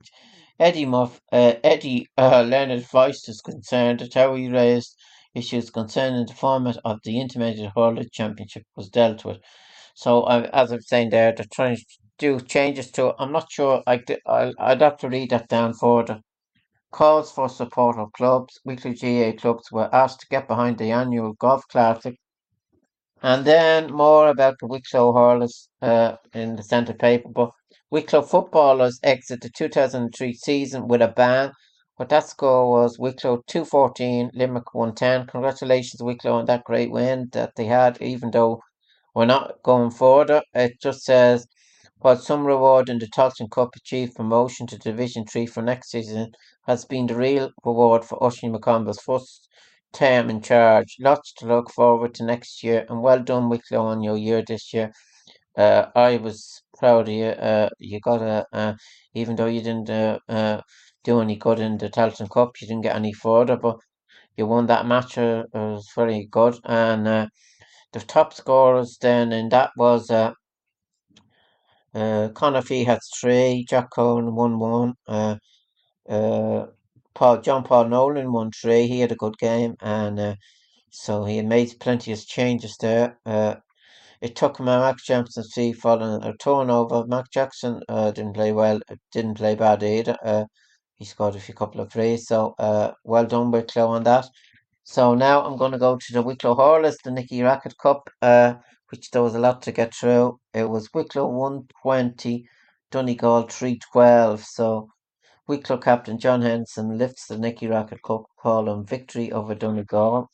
Eddie 0.58 0.86
Muff, 0.86 1.20
uh, 1.32 1.54
Eddie 1.64 2.06
uh, 2.16 2.42
Leonard 2.42 2.84
voiced 2.90 3.26
his 3.26 3.42
concern 3.42 4.00
at 4.00 4.14
how 4.14 4.34
he 4.34 4.48
raised 4.48 4.96
issues 5.34 5.70
concerning 5.70 6.26
the 6.26 6.34
format 6.34 6.78
of 6.84 7.00
the 7.04 7.20
Intermediate 7.20 7.72
Hurling 7.76 8.08
Championship 8.12 8.64
was 8.76 8.88
dealt 8.88 9.24
with. 9.26 9.38
So, 9.94 10.22
uh, 10.22 10.48
as 10.54 10.72
I'm 10.72 10.80
saying 10.82 11.10
there, 11.10 11.32
they're 11.36 11.46
trying 11.52 11.76
to 11.76 11.84
do 12.18 12.40
changes 12.40 12.90
to 12.92 13.08
it. 13.08 13.16
I'm 13.18 13.32
not 13.32 13.52
sure. 13.52 13.82
I, 13.86 14.02
I'll, 14.26 14.52
I'd 14.58 14.80
have 14.82 14.98
to 14.98 15.08
read 15.10 15.30
that 15.30 15.48
down 15.48 15.74
further. 15.74 16.22
Calls 16.92 17.32
for 17.32 17.48
support 17.48 17.98
of 17.98 18.12
clubs. 18.12 18.58
Weekly 18.64 18.94
GA 18.94 19.32
clubs 19.32 19.70
were 19.72 19.94
asked 19.94 20.20
to 20.20 20.26
get 20.28 20.48
behind 20.48 20.78
the 20.78 20.90
annual 20.90 21.34
Golf 21.34 21.62
Classic. 21.68 22.16
And 23.22 23.44
then 23.44 23.92
more 23.92 24.28
about 24.28 24.58
the 24.60 24.66
Wicklow 24.66 25.12
Hurlers 25.12 25.68
uh, 25.82 26.16
in 26.32 26.56
the 26.56 26.62
centre 26.62 26.94
paper. 26.94 27.28
But 27.28 27.50
Wicklow 27.90 28.22
footballers 28.22 29.00
exit 29.02 29.40
the 29.40 29.50
2003 29.50 30.34
season 30.34 30.86
with 30.88 31.02
a 31.02 31.08
bang. 31.08 31.52
But 31.98 32.10
that 32.10 32.26
score 32.28 32.70
was 32.70 32.98
Wicklow 32.98 33.42
214, 33.46 34.32
Limerick 34.34 34.74
110. 34.74 35.28
Congratulations, 35.28 36.02
Wicklow, 36.02 36.32
on 36.32 36.44
that 36.44 36.64
great 36.64 36.90
win 36.90 37.30
that 37.32 37.52
they 37.56 37.64
had, 37.64 38.00
even 38.02 38.30
though 38.32 38.60
we're 39.14 39.24
not 39.24 39.62
going 39.62 39.90
further. 39.90 40.42
It 40.54 40.78
just 40.80 41.04
says, 41.04 41.46
while 42.00 42.16
some 42.16 42.44
reward 42.46 42.88
in 42.88 42.98
the 42.98 43.06
Tailteann 43.06 43.50
Cup 43.50 43.74
achieved 43.74 44.14
promotion 44.14 44.66
to 44.66 44.76
Division 44.78 45.24
3 45.24 45.46
for 45.46 45.62
next 45.62 45.90
season, 45.90 46.32
has 46.66 46.84
been 46.84 47.06
the 47.06 47.14
real 47.14 47.50
reward 47.64 48.04
for 48.04 48.22
Oisin 48.22 48.52
McConville's 48.52 49.00
first 49.00 49.48
term 49.94 50.28
in 50.28 50.42
charge. 50.42 50.96
Lots 51.00 51.32
to 51.34 51.46
look 51.46 51.70
forward 51.70 52.14
to 52.16 52.24
next 52.24 52.62
year, 52.62 52.84
and 52.88 53.02
well 53.02 53.22
done, 53.22 53.48
Wicklow, 53.48 53.86
on 53.86 54.02
your 54.02 54.16
year 54.18 54.42
this 54.46 54.74
year. 54.74 54.92
Uh, 55.56 55.86
I 55.94 56.18
was 56.18 56.62
proud 56.78 57.08
of 57.08 57.14
you. 57.14 57.24
Uh, 57.26 57.70
you 57.78 57.98
got 58.00 58.20
a, 58.20 58.76
even 59.14 59.36
though 59.36 59.46
you 59.46 59.62
didn't 59.62 59.88
uh, 59.88 60.18
uh, 60.28 60.60
do 61.02 61.20
any 61.20 61.36
good 61.36 61.60
in 61.60 61.78
the 61.78 61.88
Tailteann 61.88 62.28
Cup, 62.30 62.60
you 62.60 62.68
didn't 62.68 62.82
get 62.82 62.96
any 62.96 63.14
further, 63.14 63.56
but 63.56 63.78
you 64.36 64.46
won 64.46 64.66
that 64.66 64.84
match. 64.86 65.16
Uh, 65.16 65.44
it 65.54 65.58
was 65.58 65.88
very 65.96 66.26
good. 66.30 66.58
And 66.64 67.06
the 67.06 68.00
top 68.00 68.34
scorers 68.34 68.98
then, 69.00 69.32
and 69.32 69.50
that 69.50 69.70
was 69.78 70.10
uh, 71.96 72.60
Fee 72.62 72.84
had 72.84 73.00
three, 73.18 73.64
Jack 73.68 73.90
Cohen 73.90 74.34
won 74.34 74.58
one, 74.58 74.94
uh, 75.08 75.36
uh, 76.08 76.66
Paul 77.14 77.40
John 77.40 77.64
Paul 77.64 77.88
Nolan 77.88 78.30
won 78.32 78.50
three. 78.52 78.86
He 78.86 79.00
had 79.00 79.12
a 79.12 79.16
good 79.16 79.38
game, 79.38 79.74
and 79.80 80.20
uh, 80.20 80.34
so 80.90 81.24
he 81.24 81.40
made 81.42 81.80
plenty 81.80 82.12
of 82.12 82.26
changes 82.26 82.76
there. 82.78 83.18
Uh, 83.24 83.56
it 84.20 84.36
took 84.36 84.60
Mac 84.60 84.98
Jackson 84.98 85.42
see 85.44 85.72
following 85.72 86.22
a 86.22 86.36
turnover. 86.36 87.06
Mac 87.06 87.30
Jackson 87.30 87.80
uh, 87.88 88.10
didn't 88.10 88.34
play 88.34 88.52
well, 88.52 88.80
didn't 89.12 89.36
play 89.36 89.54
bad 89.54 89.82
either. 89.82 90.16
Uh, 90.24 90.44
he 90.96 91.04
scored 91.04 91.36
a 91.36 91.40
few 91.40 91.54
couple 91.54 91.80
of 91.80 91.92
threes, 91.92 92.26
so 92.26 92.54
uh, 92.58 92.92
well 93.04 93.26
done 93.26 93.50
Wicklow 93.50 93.88
on 93.88 94.02
that. 94.04 94.26
So 94.84 95.14
now 95.14 95.44
I'm 95.44 95.56
going 95.56 95.72
to 95.72 95.78
go 95.78 95.96
to 95.96 96.12
the 96.12 96.22
Wicklow 96.22 96.54
Hurlers, 96.54 96.96
the 97.04 97.10
Nicky 97.10 97.42
Rackard 97.42 97.76
Cup, 97.78 98.08
uh, 98.22 98.54
which 98.90 99.10
there 99.10 99.22
was 99.22 99.34
a 99.34 99.38
lot 99.40 99.62
to 99.62 99.72
get 99.72 99.94
through. 99.94 100.38
It 100.54 100.68
was 100.68 100.92
Wicklow 100.94 101.26
120, 101.28 102.48
Donegal 102.90 103.42
312. 103.48 104.44
So 104.44 104.88
Wicklow 105.48 105.78
captain 105.78 106.18
John 106.18 106.42
Henderson 106.42 106.98
lifts 106.98 107.26
the 107.26 107.38
Nicky 107.38 107.68
Rackard 107.68 108.02
Cup 108.02 108.24
column 108.40 108.84
victory 108.84 109.30
over 109.32 109.54
Donegal. 109.54 110.28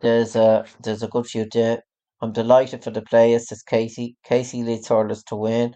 There's 0.00 0.36
a 0.36 0.66
there's 0.82 1.02
a 1.02 1.08
good 1.08 1.26
few 1.26 1.46
there. 1.50 1.82
I'm 2.20 2.32
delighted 2.32 2.84
for 2.84 2.90
the 2.90 3.02
players, 3.02 3.48
says 3.48 3.62
Casey. 3.62 4.16
Casey 4.24 4.62
leads 4.62 4.88
hurlers 4.88 5.22
to 5.24 5.36
win. 5.36 5.74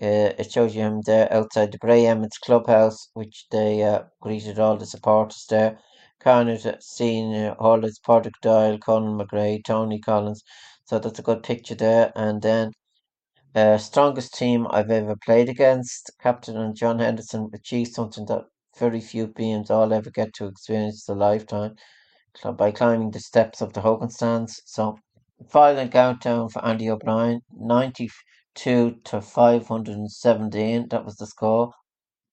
Uh, 0.00 0.32
it 0.38 0.52
shows 0.52 0.74
you 0.76 0.82
him 0.82 1.00
there 1.02 1.32
outside 1.32 1.72
the 1.72 1.78
Bray 1.78 2.06
Emmets 2.06 2.38
clubhouse, 2.38 3.08
which 3.14 3.46
they 3.50 3.82
uh, 3.82 4.04
greeted 4.22 4.58
all 4.58 4.76
the 4.76 4.86
supporters 4.86 5.44
there. 5.50 5.78
Carnage 6.20 6.66
seen 6.80 7.54
hurlers, 7.60 7.98
Patrick 7.98 8.34
Doyle, 8.40 8.78
Colin 8.78 9.18
McGray, 9.18 9.62
Tony 9.64 9.98
Collins. 10.00 10.42
So 10.88 10.98
that's 10.98 11.20
a 11.20 11.22
good 11.22 11.42
picture 11.44 11.76
there. 11.76 12.12
And 12.16 12.42
then 12.42 12.72
uh, 13.54 13.78
strongest 13.78 14.34
team 14.34 14.66
I've 14.70 14.90
ever 14.90 15.16
played 15.24 15.48
against. 15.50 16.10
Captain 16.20 16.56
and 16.56 16.76
John 16.76 16.98
Henderson 16.98 17.50
achieved 17.54 17.92
something 17.94 18.26
that 18.26 18.46
very 18.78 19.00
few 19.00 19.28
beings 19.28 19.70
all 19.70 19.92
ever 19.92 20.10
get 20.10 20.34
to 20.34 20.46
experience 20.46 21.08
in 21.08 21.16
a 21.16 21.18
lifetime 21.18 21.76
by 22.56 22.70
climbing 22.70 23.10
the 23.10 23.20
steps 23.20 23.60
of 23.60 23.74
the 23.74 23.82
Hogan 23.82 24.08
stands. 24.08 24.62
So 24.64 24.96
Final 25.50 25.88
countdown 25.88 26.48
for 26.48 26.64
Andy 26.64 26.90
O'Brien, 26.90 27.42
92 27.52 29.00
to 29.04 29.20
517. 29.20 30.88
That 30.88 31.04
was 31.04 31.16
the 31.16 31.26
score. 31.26 31.72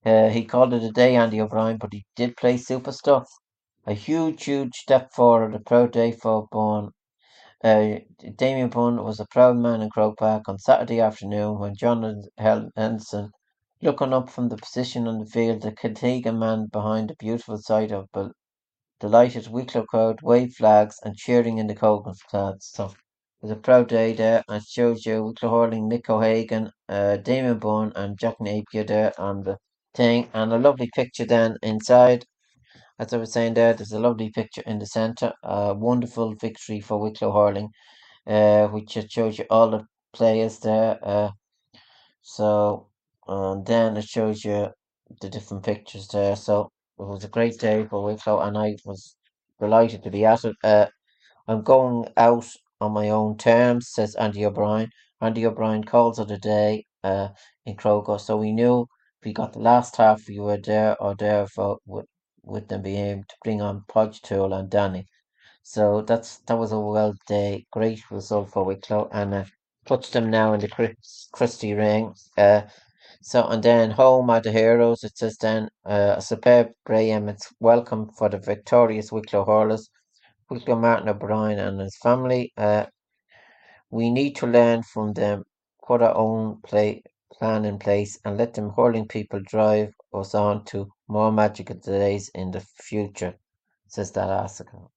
Uh, 0.04 0.30
he 0.30 0.44
called 0.44 0.74
it 0.74 0.82
a 0.82 0.90
day, 0.92 1.16
Andy 1.16 1.40
O'Brien, 1.40 1.78
but 1.78 1.92
he 1.92 2.04
did 2.16 2.36
play 2.36 2.56
super 2.56 2.92
stuff. 2.92 3.28
A 3.86 3.94
huge, 3.94 4.44
huge 4.44 4.74
step 4.76 5.12
forward, 5.14 5.54
a 5.54 5.60
pro 5.60 5.86
day 5.88 6.12
for 6.12 6.48
Bunn. 6.52 6.90
Uh, 7.66 7.98
Damien 8.36 8.68
Bunn 8.68 9.02
was 9.02 9.18
a 9.18 9.26
proud 9.26 9.56
man 9.56 9.82
in 9.82 9.90
Croke 9.90 10.18
Park 10.18 10.48
on 10.48 10.56
Saturday 10.56 11.00
afternoon 11.00 11.58
when 11.58 11.74
John 11.74 12.22
Henderson, 12.38 13.32
looking 13.82 14.12
up 14.12 14.30
from 14.30 14.48
the 14.48 14.56
position 14.56 15.08
on 15.08 15.18
the 15.18 15.26
field, 15.26 15.62
the 15.62 15.72
Kiltegan 15.72 16.38
man 16.38 16.66
behind 16.66 17.10
the 17.10 17.16
beautiful 17.18 17.58
sight 17.58 17.90
of 17.90 18.06
delighted 19.00 19.48
Wicklow 19.48 19.82
crowd 19.82 20.22
waved 20.22 20.54
flags 20.54 21.00
and 21.02 21.16
cheering 21.16 21.58
in 21.58 21.66
the 21.66 21.74
Cogan's 21.74 22.22
clads. 22.22 22.66
So 22.66 22.84
it 22.84 22.94
was 23.42 23.50
a 23.50 23.56
proud 23.56 23.88
day 23.88 24.12
there 24.12 24.44
and 24.48 24.62
shows 24.62 25.04
you 25.04 25.24
Wicklow 25.24 25.50
hurling 25.50 25.88
Nick 25.88 26.08
O'Hagan, 26.08 26.70
uh, 26.88 27.16
Damon 27.16 27.58
Bourne 27.58 27.92
and 27.96 28.16
Jack 28.16 28.36
Napier 28.40 28.84
there 28.84 29.12
on 29.20 29.42
the 29.42 29.58
thing 29.92 30.30
and 30.32 30.52
a 30.52 30.58
lovely 30.58 30.88
picture 30.94 31.26
then 31.26 31.56
inside. 31.64 32.26
As 32.98 33.12
I 33.12 33.18
was 33.18 33.32
saying 33.32 33.54
there, 33.54 33.74
there's 33.74 33.92
a 33.92 33.98
lovely 33.98 34.30
picture 34.30 34.62
in 34.66 34.78
the 34.78 34.86
centre. 34.86 35.32
A 35.42 35.74
wonderful 35.74 36.34
victory 36.34 36.80
for 36.80 36.98
Wicklow 36.98 37.32
hurling, 37.32 37.68
uh, 38.26 38.68
which 38.68 38.96
shows 39.10 39.38
you 39.38 39.44
all 39.50 39.70
the 39.70 39.84
players 40.14 40.58
there. 40.60 40.98
Uh, 41.02 41.30
so 42.22 42.88
and 43.28 43.66
then 43.66 43.96
it 43.96 44.04
shows 44.04 44.44
you 44.44 44.68
the 45.20 45.28
different 45.28 45.64
pictures 45.64 46.08
there. 46.08 46.36
So 46.36 46.70
it 46.98 47.02
was 47.02 47.24
a 47.24 47.28
great 47.28 47.58
day 47.58 47.86
for 47.86 48.02
Wicklow, 48.02 48.40
and 48.40 48.56
I 48.56 48.76
was 48.84 49.16
delighted 49.60 50.02
to 50.04 50.10
be 50.10 50.24
at 50.24 50.44
it. 50.44 50.56
Uh, 50.64 50.86
I'm 51.48 51.62
going 51.62 52.08
out 52.16 52.46
on 52.80 52.92
my 52.92 53.10
own 53.10 53.36
terms, 53.36 53.90
says 53.90 54.14
Andy 54.16 54.44
O'Brien. 54.46 54.90
Andy 55.20 55.46
O'Brien 55.46 55.84
calls 55.84 56.18
it 56.18 56.30
a 56.30 56.38
day 56.38 56.86
uh, 57.04 57.28
in 57.66 57.76
Croker, 57.76 58.18
so 58.18 58.36
we 58.38 58.52
knew 58.52 58.86
we 59.24 59.32
got 59.32 59.52
the 59.52 59.58
last 59.58 59.96
half, 59.96 60.22
we 60.28 60.38
were 60.38 60.58
there 60.58 61.00
or 61.02 61.14
there 61.14 61.46
for 61.46 61.78
with, 62.46 62.68
them 62.68 62.82
being 62.82 63.06
able 63.06 63.24
to 63.28 63.36
bring 63.44 63.60
on 63.62 63.84
Podge 63.88 64.22
Tool 64.22 64.54
and 64.54 64.70
Danny. 64.70 65.06
So 65.62 66.02
that's 66.02 66.38
that 66.46 66.58
was 66.58 66.72
a 66.72 66.80
well 66.80 67.14
day, 67.28 67.66
great 67.72 68.10
result 68.10 68.50
for 68.50 68.64
Wicklow, 68.64 69.08
and 69.12 69.34
uh, 69.34 69.44
puts 69.84 70.10
them 70.10 70.30
now 70.30 70.54
in 70.54 70.60
the 70.60 70.68
Chris, 70.68 71.28
Christy 71.32 71.74
Ring. 71.74 72.14
Uh, 72.38 72.62
so, 73.22 73.46
and 73.48 73.62
then 73.62 73.90
home 73.90 74.30
are 74.30 74.40
the 74.40 74.52
heroes. 74.52 75.04
It 75.04 75.18
says 75.18 75.36
then 75.38 75.68
uh, 75.84 76.14
a 76.18 76.22
superb 76.22 76.68
Graham. 76.84 77.28
It's 77.28 77.52
welcome 77.60 78.10
for 78.18 78.28
the 78.28 78.38
victorious 78.38 79.12
Wicklow 79.12 79.44
hurlers, 79.44 79.90
Wicklow 80.50 80.76
Martin 80.76 81.08
O'Brien 81.08 81.58
and 81.58 81.80
his 81.80 81.96
family. 81.98 82.52
Uh, 82.56 82.86
we 83.90 84.10
need 84.10 84.36
to 84.36 84.46
learn 84.46 84.82
from 84.82 85.12
them, 85.14 85.44
put 85.86 86.02
our 86.02 86.14
own 86.16 86.60
play 86.62 87.02
plan 87.32 87.64
in 87.64 87.78
place, 87.78 88.18
and 88.24 88.38
let 88.38 88.54
them 88.54 88.72
hurling 88.76 89.08
people 89.08 89.40
drive 89.40 89.92
us 90.14 90.34
on 90.34 90.64
to 90.66 90.88
more 91.08 91.32
magical 91.32 91.76
days 91.76 92.30
in 92.34 92.50
the 92.50 92.60
future, 92.60 93.34
says 93.88 94.12
that 94.12 94.28
article. 94.28 94.92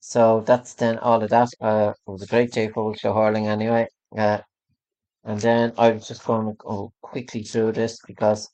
So 0.00 0.42
that's 0.46 0.74
then 0.74 0.98
all 0.98 1.22
of 1.22 1.30
that. 1.30 1.48
Uh, 1.60 1.92
it 2.06 2.10
was 2.10 2.22
a 2.22 2.26
great 2.26 2.52
day 2.52 2.68
for 2.68 2.90
Wicklow 2.90 3.14
hurling 3.14 3.46
anyway. 3.46 3.88
Uh, 4.16 4.38
and 5.24 5.40
then 5.40 5.72
I 5.76 5.90
was 5.90 6.08
just 6.08 6.24
going 6.24 6.46
to 6.46 6.54
go 6.54 6.92
quickly 7.02 7.42
through 7.42 7.72
this 7.72 7.98
because 8.06 8.48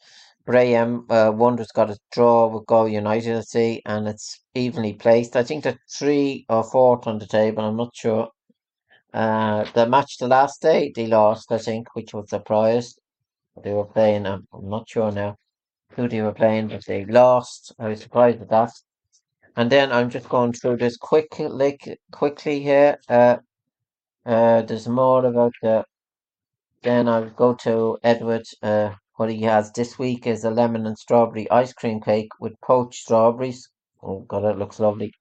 Graham 0.47 1.07
uh, 1.11 1.33
Wonders 1.35 1.71
got 1.73 1.91
a 1.91 1.99
draw 2.13 2.49
with 2.49 2.67
Go 2.67 2.87
United, 2.87 3.37
I 3.37 3.41
see, 3.43 3.83
and 3.87 4.09
it's 4.09 4.41
evenly 4.55 4.95
placed. 4.95 5.37
I 5.37 5.45
think 5.45 5.65
they're 5.65 5.79
three 5.91 6.45
or 6.49 6.65
fourth 6.65 7.07
on 7.07 7.19
the 7.19 7.27
table. 7.27 7.65
I'm 7.65 7.77
not 7.77 7.95
sure. 7.95 8.29
Uh, 9.13 9.65
the 9.75 9.87
match 9.87 10.19
the 10.19 10.29
last 10.29 10.61
day 10.61 10.93
they 10.95 11.07
lost, 11.07 11.53
I 11.53 11.59
think, 11.59 11.95
which 11.95 12.13
was 12.13 12.29
surprised. 12.29 12.99
They 13.63 13.73
were 13.73 13.87
playing. 13.87 14.27
I'm, 14.27 14.47
I'm 14.53 14.69
not 14.69 14.89
sure 14.89 15.13
now 15.13 15.37
who 15.97 16.09
they 16.09 16.23
were 16.23 16.33
playing, 16.33 16.69
but 16.69 16.85
they 16.87 17.05
lost. 17.05 17.73
I 17.79 17.89
was 17.89 18.01
surprised 18.01 18.41
at 18.43 18.51
that. 18.51 18.71
And 19.57 19.71
then 19.71 19.93
I'm 19.93 20.11
just 20.11 20.29
going 20.29 20.53
through 20.53 20.79
this 20.79 20.97
quickly, 20.97 21.79
quickly 22.13 22.61
here. 22.61 22.99
Uh, 23.09 23.37
uh, 24.27 24.63
there's 24.63 24.89
more 24.89 25.25
about 25.25 25.53
the 25.63 25.85
then 26.83 27.09
I'll 27.09 27.31
go 27.31 27.55
to 27.65 27.99
Edward. 28.03 28.45
Uh, 28.63 28.91
what 29.17 29.31
he 29.31 29.43
has 29.43 29.73
this 29.73 29.99
week 29.99 30.27
is 30.27 30.45
a 30.45 30.51
lemon 30.51 30.87
and 30.87 30.99
strawberry 30.99 31.51
ice 31.51 31.73
cream 31.73 32.01
cake 32.01 32.29
with 32.41 32.61
poached 32.61 33.01
strawberries. 33.03 33.69
Oh 34.03 34.21
God, 34.21 34.45
it 34.45 34.59
looks 34.59 34.81
lovely. 34.81 35.13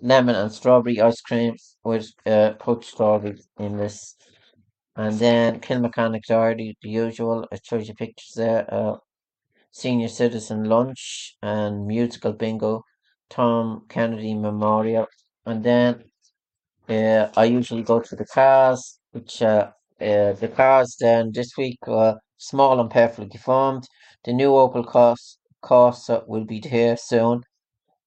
lemon 0.00 0.36
and 0.36 0.52
strawberry 0.52 1.00
ice 1.00 1.20
cream 1.20 1.56
with 1.84 2.12
uh, 2.26 2.52
poached 2.60 2.90
strawberries 2.90 3.48
in 3.58 3.76
this. 3.78 4.14
And 4.96 5.18
then 5.18 5.60
Kilmacanogue 5.60 6.24
Diary, 6.28 6.76
the 6.82 6.88
usual. 6.90 7.46
It 7.52 7.62
shows 7.64 7.88
you 7.88 7.94
pictures 7.94 8.34
there. 8.36 8.72
Uh, 8.72 8.96
senior 9.70 10.08
citizen 10.08 10.64
lunch 10.64 11.36
and 11.42 11.86
musical 11.86 12.32
bingo, 12.32 12.82
Tom 13.30 13.86
Kennedy 13.88 14.34
Memorial. 14.34 15.06
And 15.46 15.62
then 15.62 16.04
uh, 16.88 17.28
I 17.36 17.44
usually 17.44 17.82
go 17.82 18.00
to 18.00 18.16
the 18.16 18.26
cars, 18.26 18.98
which 19.12 19.42
uh, 19.42 19.70
uh, 20.00 20.32
the 20.32 20.52
cars 20.54 20.96
then 21.00 21.32
this 21.32 21.56
week 21.56 21.78
uh, 21.86 22.14
small 22.38 22.80
and 22.80 22.90
perfectly 22.90 23.38
formed. 23.38 23.86
The 24.24 24.32
new 24.32 24.50
Opel 24.50 24.84
Corsa 25.62 26.26
will 26.26 26.44
be 26.44 26.60
here 26.60 26.96
soon, 26.96 27.42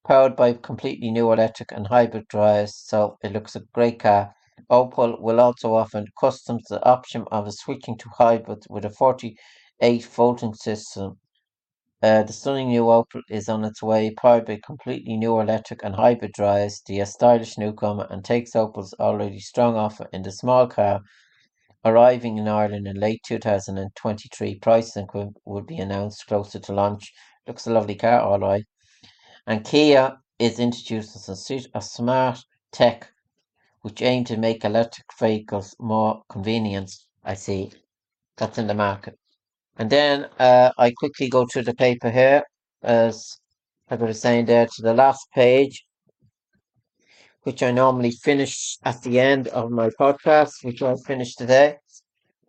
powered 0.06 0.36
by 0.36 0.54
completely 0.54 1.12
new 1.12 1.32
electric 1.32 1.72
and 1.72 1.88
hybrid 1.88 2.28
drives, 2.28 2.76
so 2.76 3.18
it 3.24 3.32
looks 3.32 3.56
a 3.56 3.62
great 3.74 4.00
car. 4.00 4.34
Opel 4.70 5.22
will 5.22 5.40
also 5.40 5.76
offer 5.76 6.04
customers 6.20 6.64
the 6.70 6.84
option 6.86 7.26
of 7.32 7.54
switching 7.54 7.98
to 8.00 8.10
hybrid 8.10 8.66
with 8.70 8.84
a 8.86 8.90
48 8.90 10.06
volting 10.06 10.54
system. 10.54 11.21
Uh, 12.04 12.24
the 12.24 12.34
stunning 12.34 12.70
new 12.70 12.84
Opel 12.84 13.22
is 13.30 13.50
on 13.50 13.66
its 13.66 13.82
way, 13.82 14.12
powered 14.12 14.46
by 14.46 14.60
completely 14.64 15.18
new 15.18 15.40
electric 15.40 15.84
and 15.84 15.96
hybrid 15.96 16.32
drives, 16.32 16.82
the 16.88 17.04
stylish 17.06 17.58
newcomer, 17.58 18.08
and 18.10 18.26
takes 18.26 18.52
Opel's 18.54 18.94
already 19.00 19.40
strong 19.40 19.76
offer 19.76 20.08
in 20.14 20.22
the 20.24 20.32
small 20.32 20.68
car, 20.68 21.02
arriving 21.86 22.38
in 22.38 22.48
Ireland 22.48 22.88
in 22.88 22.98
late 23.00 23.22
2023. 23.24 24.60
Pricing 24.60 25.08
would 25.46 25.68
be 25.68 25.78
announced 25.78 26.28
closer 26.28 26.60
to 26.60 26.74
launch. 26.74 27.14
Looks 27.48 27.68
a 27.68 27.72
lovely 27.72 27.96
car, 27.96 28.22
all 28.22 28.40
right. 28.40 28.66
And 29.48 29.66
Kia 29.66 30.18
is 30.40 30.60
introducing 30.60 31.66
a 31.76 31.82
smart 31.82 32.40
tech 32.72 33.12
which 33.82 34.02
aim 34.02 34.26
to 34.26 34.38
make 34.38 34.66
electric 34.66 35.08
vehicles 35.20 35.76
more 35.80 36.24
convenient. 36.30 36.92
I 37.24 37.36
see 37.36 37.72
that's 38.38 38.58
in 38.58 38.68
the 38.68 38.76
market. 38.76 39.21
And 39.82 39.90
then 39.90 40.30
uh, 40.38 40.70
I 40.78 40.92
quickly 40.92 41.28
go 41.28 41.48
to 41.48 41.64
the 41.64 41.74
paper 41.74 42.12
here, 42.12 42.44
as 42.84 43.40
I 43.90 43.96
was 43.96 44.22
saying 44.22 44.46
there, 44.46 44.68
to 44.68 44.82
the 44.84 44.94
last 44.94 45.26
page, 45.34 45.84
which 47.42 47.64
I 47.64 47.72
normally 47.72 48.12
finish 48.12 48.78
at 48.86 49.02
the 49.02 49.20
end 49.20 49.48
of 49.48 49.72
my 49.72 49.90
podcast, 50.00 50.52
which 50.62 50.84
I 50.84 50.94
finished 51.08 51.40
today. 51.40 51.78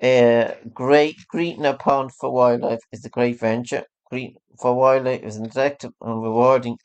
Uh, 0.02 0.52
great 0.74 1.16
Greetna 1.32 1.78
Pond 1.78 2.10
for 2.20 2.30
Wildlife 2.30 2.84
is 2.92 3.02
a 3.06 3.08
great 3.08 3.40
venture. 3.40 3.84
Greet 4.10 4.36
for 4.60 4.74
Wildlife 4.74 5.22
is 5.22 5.36
an 5.36 5.46
effective 5.46 5.92
and 6.02 6.22
rewarding 6.22 6.76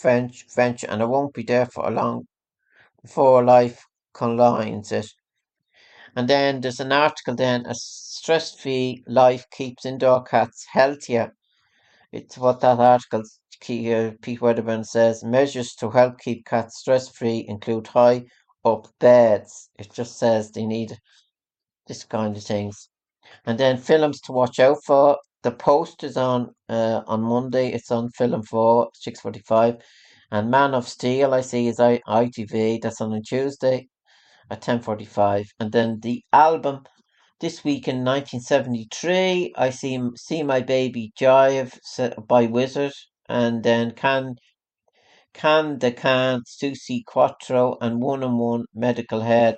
venture, 0.00 0.86
and 0.88 1.02
it 1.02 1.08
won't 1.08 1.34
be 1.34 1.42
there 1.42 1.66
for 1.66 1.88
a 1.88 1.90
long 1.90 2.24
before 3.02 3.42
life 3.42 3.82
collines 4.14 4.92
it. 4.92 5.08
And 6.16 6.28
then 6.28 6.60
there's 6.60 6.80
an 6.80 6.92
article 6.92 7.34
then, 7.36 7.66
a 7.66 7.74
stress-free 7.74 9.04
life 9.06 9.46
keeps 9.50 9.86
indoor 9.86 10.22
cats 10.24 10.66
healthier. 10.72 11.32
It's 12.12 12.36
what 12.36 12.60
that 12.60 12.80
article, 12.80 13.20
uh, 13.20 14.10
Pete 14.20 14.40
Wedderburn 14.40 14.84
says, 14.84 15.22
measures 15.22 15.74
to 15.76 15.90
help 15.90 16.18
keep 16.18 16.46
cats 16.46 16.78
stress-free 16.80 17.44
include 17.46 17.86
high 17.86 18.24
up 18.64 18.88
beds. 18.98 19.70
It 19.78 19.92
just 19.92 20.18
says 20.18 20.50
they 20.50 20.66
need 20.66 20.98
this 21.86 22.04
kind 22.04 22.36
of 22.36 22.42
things. 22.42 22.88
And 23.46 23.58
then 23.58 23.76
films 23.78 24.20
to 24.22 24.32
watch 24.32 24.58
out 24.58 24.78
for. 24.84 25.18
The 25.42 25.52
post 25.52 26.02
is 26.04 26.16
on 26.16 26.54
uh, 26.68 27.02
on 27.06 27.22
Monday. 27.22 27.72
It's 27.72 27.90
on 27.90 28.10
Film 28.10 28.42
4, 28.42 28.90
6.45. 29.06 29.80
And 30.32 30.50
Man 30.50 30.74
of 30.74 30.88
Steel, 30.88 31.32
I 31.34 31.40
see, 31.40 31.68
is 31.68 31.78
ITV. 31.78 32.82
That's 32.82 33.00
on 33.00 33.12
a 33.12 33.20
Tuesday 33.22 33.88
at 34.50 34.62
10.45. 34.62 35.46
And 35.60 35.72
then 35.72 36.00
the 36.00 36.22
album 36.32 36.84
this 37.40 37.64
week 37.64 37.88
in 37.88 38.04
1973, 38.04 39.54
I 39.56 39.70
see 39.70 39.98
see 40.16 40.42
my 40.42 40.60
baby 40.60 41.12
jive 41.18 41.78
by 42.28 42.46
Wizzard. 42.46 42.92
and 43.28 43.62
then 43.62 43.92
can 43.92 44.34
can 45.32 45.78
the 45.78 45.92
can 45.92 46.42
Suzi 46.42 47.02
Quatro 47.06 47.78
and 47.80 48.02
one 48.02 48.22
on 48.22 48.36
one 48.36 48.64
Medicine 48.74 49.22
Head. 49.22 49.56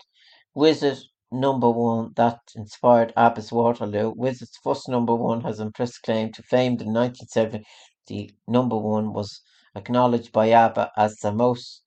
Wizzard 0.54 0.98
number 1.32 1.70
one 1.70 2.12
that 2.16 2.38
inspired 2.54 3.12
ABBA's 3.16 3.50
Waterloo. 3.50 4.12
Wizzard's 4.14 4.58
first 4.62 4.88
number 4.88 5.14
one 5.14 5.40
has 5.40 5.58
impressed 5.58 6.02
claim 6.02 6.30
to 6.32 6.42
fame. 6.42 6.76
The 6.76 6.84
1970 6.84 8.34
number 8.46 8.76
one 8.76 9.12
was 9.12 9.40
acknowledged 9.74 10.30
by 10.32 10.50
ABBA 10.52 10.92
as 10.96 11.16
the 11.16 11.32
most 11.32 11.82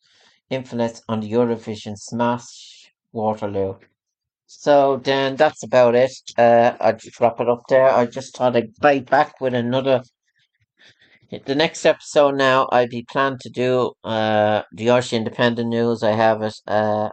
influence 0.49 1.01
on 1.07 1.21
the 1.21 1.31
Eurovision 1.31 1.95
smash 1.97 2.84
Waterloo. 3.15 3.75
So 4.47 4.97
then 4.97 5.35
that's 5.37 5.63
about 5.63 5.95
it. 5.95 6.11
Uh, 6.37 6.75
I 6.79 6.93
just 6.93 7.19
wrap 7.19 7.39
it 7.41 7.49
up 7.49 7.63
there. 7.69 7.89
I 7.91 8.05
just 8.07 8.35
thought 8.35 8.55
I'd 8.55 8.75
bite 8.79 9.09
back 9.09 9.41
with 9.41 9.53
another. 9.53 10.03
The 11.45 11.55
next 11.55 11.85
episode 11.85 12.35
now, 12.35 12.67
I'd 12.71 12.89
be 12.89 13.03
planned 13.03 13.39
to 13.41 13.49
do 13.49 13.93
uh, 14.03 14.63
the 14.71 14.89
Irish 14.89 15.13
Independent 15.13 15.69
News. 15.69 16.01
I 16.03 16.11
have 16.13 16.41
it 16.41 16.55
uh, 16.67 17.09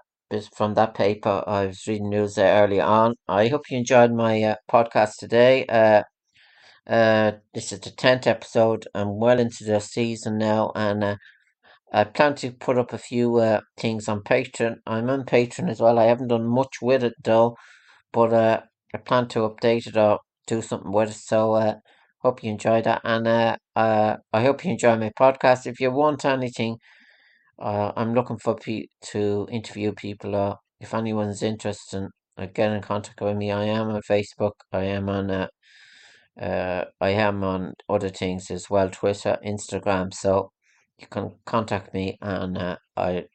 from 0.54 0.74
that 0.74 0.94
paper. 0.94 1.44
I 1.46 1.66
was 1.66 1.86
reading 1.86 2.08
news 2.10 2.34
there 2.34 2.62
early 2.64 2.80
on. 2.80 3.14
I 3.28 3.48
hope 3.48 3.70
you 3.70 3.78
enjoyed 3.78 4.12
my 4.12 4.42
uh, 4.42 4.56
podcast 4.70 5.16
today. 5.18 5.66
Uh, 5.66 6.02
uh, 6.86 7.32
this 7.54 7.72
is 7.72 7.80
the 7.80 7.90
tenth 7.90 8.26
episode. 8.26 8.86
I'm 8.94 9.18
well 9.18 9.38
into 9.40 9.64
the 9.64 9.80
season 9.80 10.38
now, 10.38 10.72
and 10.74 11.04
uh, 11.04 11.16
I 11.92 12.04
plan 12.04 12.34
to 12.36 12.52
put 12.52 12.78
up 12.78 12.92
a 12.92 12.98
few 12.98 13.36
uh, 13.38 13.60
things 13.76 14.08
on 14.08 14.22
Patreon. 14.22 14.76
I'm 14.86 15.10
on 15.10 15.24
Patreon 15.24 15.70
as 15.70 15.80
well. 15.80 15.98
I 15.98 16.04
haven't 16.06 16.28
done 16.28 16.46
much 16.48 16.82
with 16.82 17.04
it 17.04 17.14
though, 17.22 17.56
but 18.12 18.32
uh, 18.32 18.62
I 18.94 18.98
plan 18.98 19.28
to 19.30 19.40
update 19.40 19.86
it 19.88 19.96
or 19.96 20.20
do 20.46 20.62
something 20.62 20.92
with 20.92 21.10
it. 21.10 21.16
So 21.16 21.54
uh, 21.54 21.76
hope 22.20 22.42
you 22.44 22.50
enjoy 22.52 22.82
that, 22.82 23.02
and 23.04 23.26
uh, 23.28 23.56
uh, 23.76 24.16
I 24.32 24.42
hope 24.42 24.64
you 24.64 24.72
enjoy 24.72 24.96
my 24.96 25.10
podcast. 25.18 25.66
If 25.66 25.80
you 25.80 25.90
want 25.92 26.24
anything, 26.24 26.78
uh, 27.58 27.92
I'm 27.96 28.14
looking 28.14 28.38
for 28.38 28.54
pe- 28.56 28.86
to 29.12 29.48
interview 29.50 29.92
people. 29.92 30.34
Or 30.36 30.56
if 30.80 30.94
anyone's 30.94 31.42
interested, 31.42 32.08
uh, 32.38 32.46
get 32.46 32.72
in 32.72 32.82
contact 32.82 33.20
with 33.20 33.36
me. 33.36 33.50
I 33.52 33.64
am 33.64 33.90
on 33.90 34.00
Facebook. 34.02 34.52
I 34.72 34.84
am 34.84 35.08
on. 35.08 35.30
Uh, 35.30 35.48
uh, 36.40 36.84
I 37.00 37.10
am 37.10 37.44
on 37.44 37.74
other 37.88 38.08
things 38.08 38.50
as 38.50 38.70
well, 38.70 38.88
Twitter, 38.90 39.38
Instagram. 39.46 40.12
So 40.14 40.50
you 40.98 41.06
can 41.08 41.38
contact 41.46 41.94
me 41.94 42.18
and 42.22 42.56
uh, 42.58 42.76
I 42.96 43.26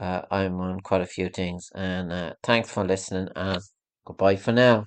uh, 0.00 0.22
I'm 0.30 0.60
on 0.60 0.80
quite 0.80 1.02
a 1.02 1.06
few 1.06 1.28
things 1.30 1.70
and 1.74 2.12
uh, 2.12 2.34
thanks 2.42 2.70
for 2.70 2.84
listening 2.84 3.28
and 3.36 3.62
goodbye 4.06 4.36
for 4.36 4.52
now. 4.52 4.86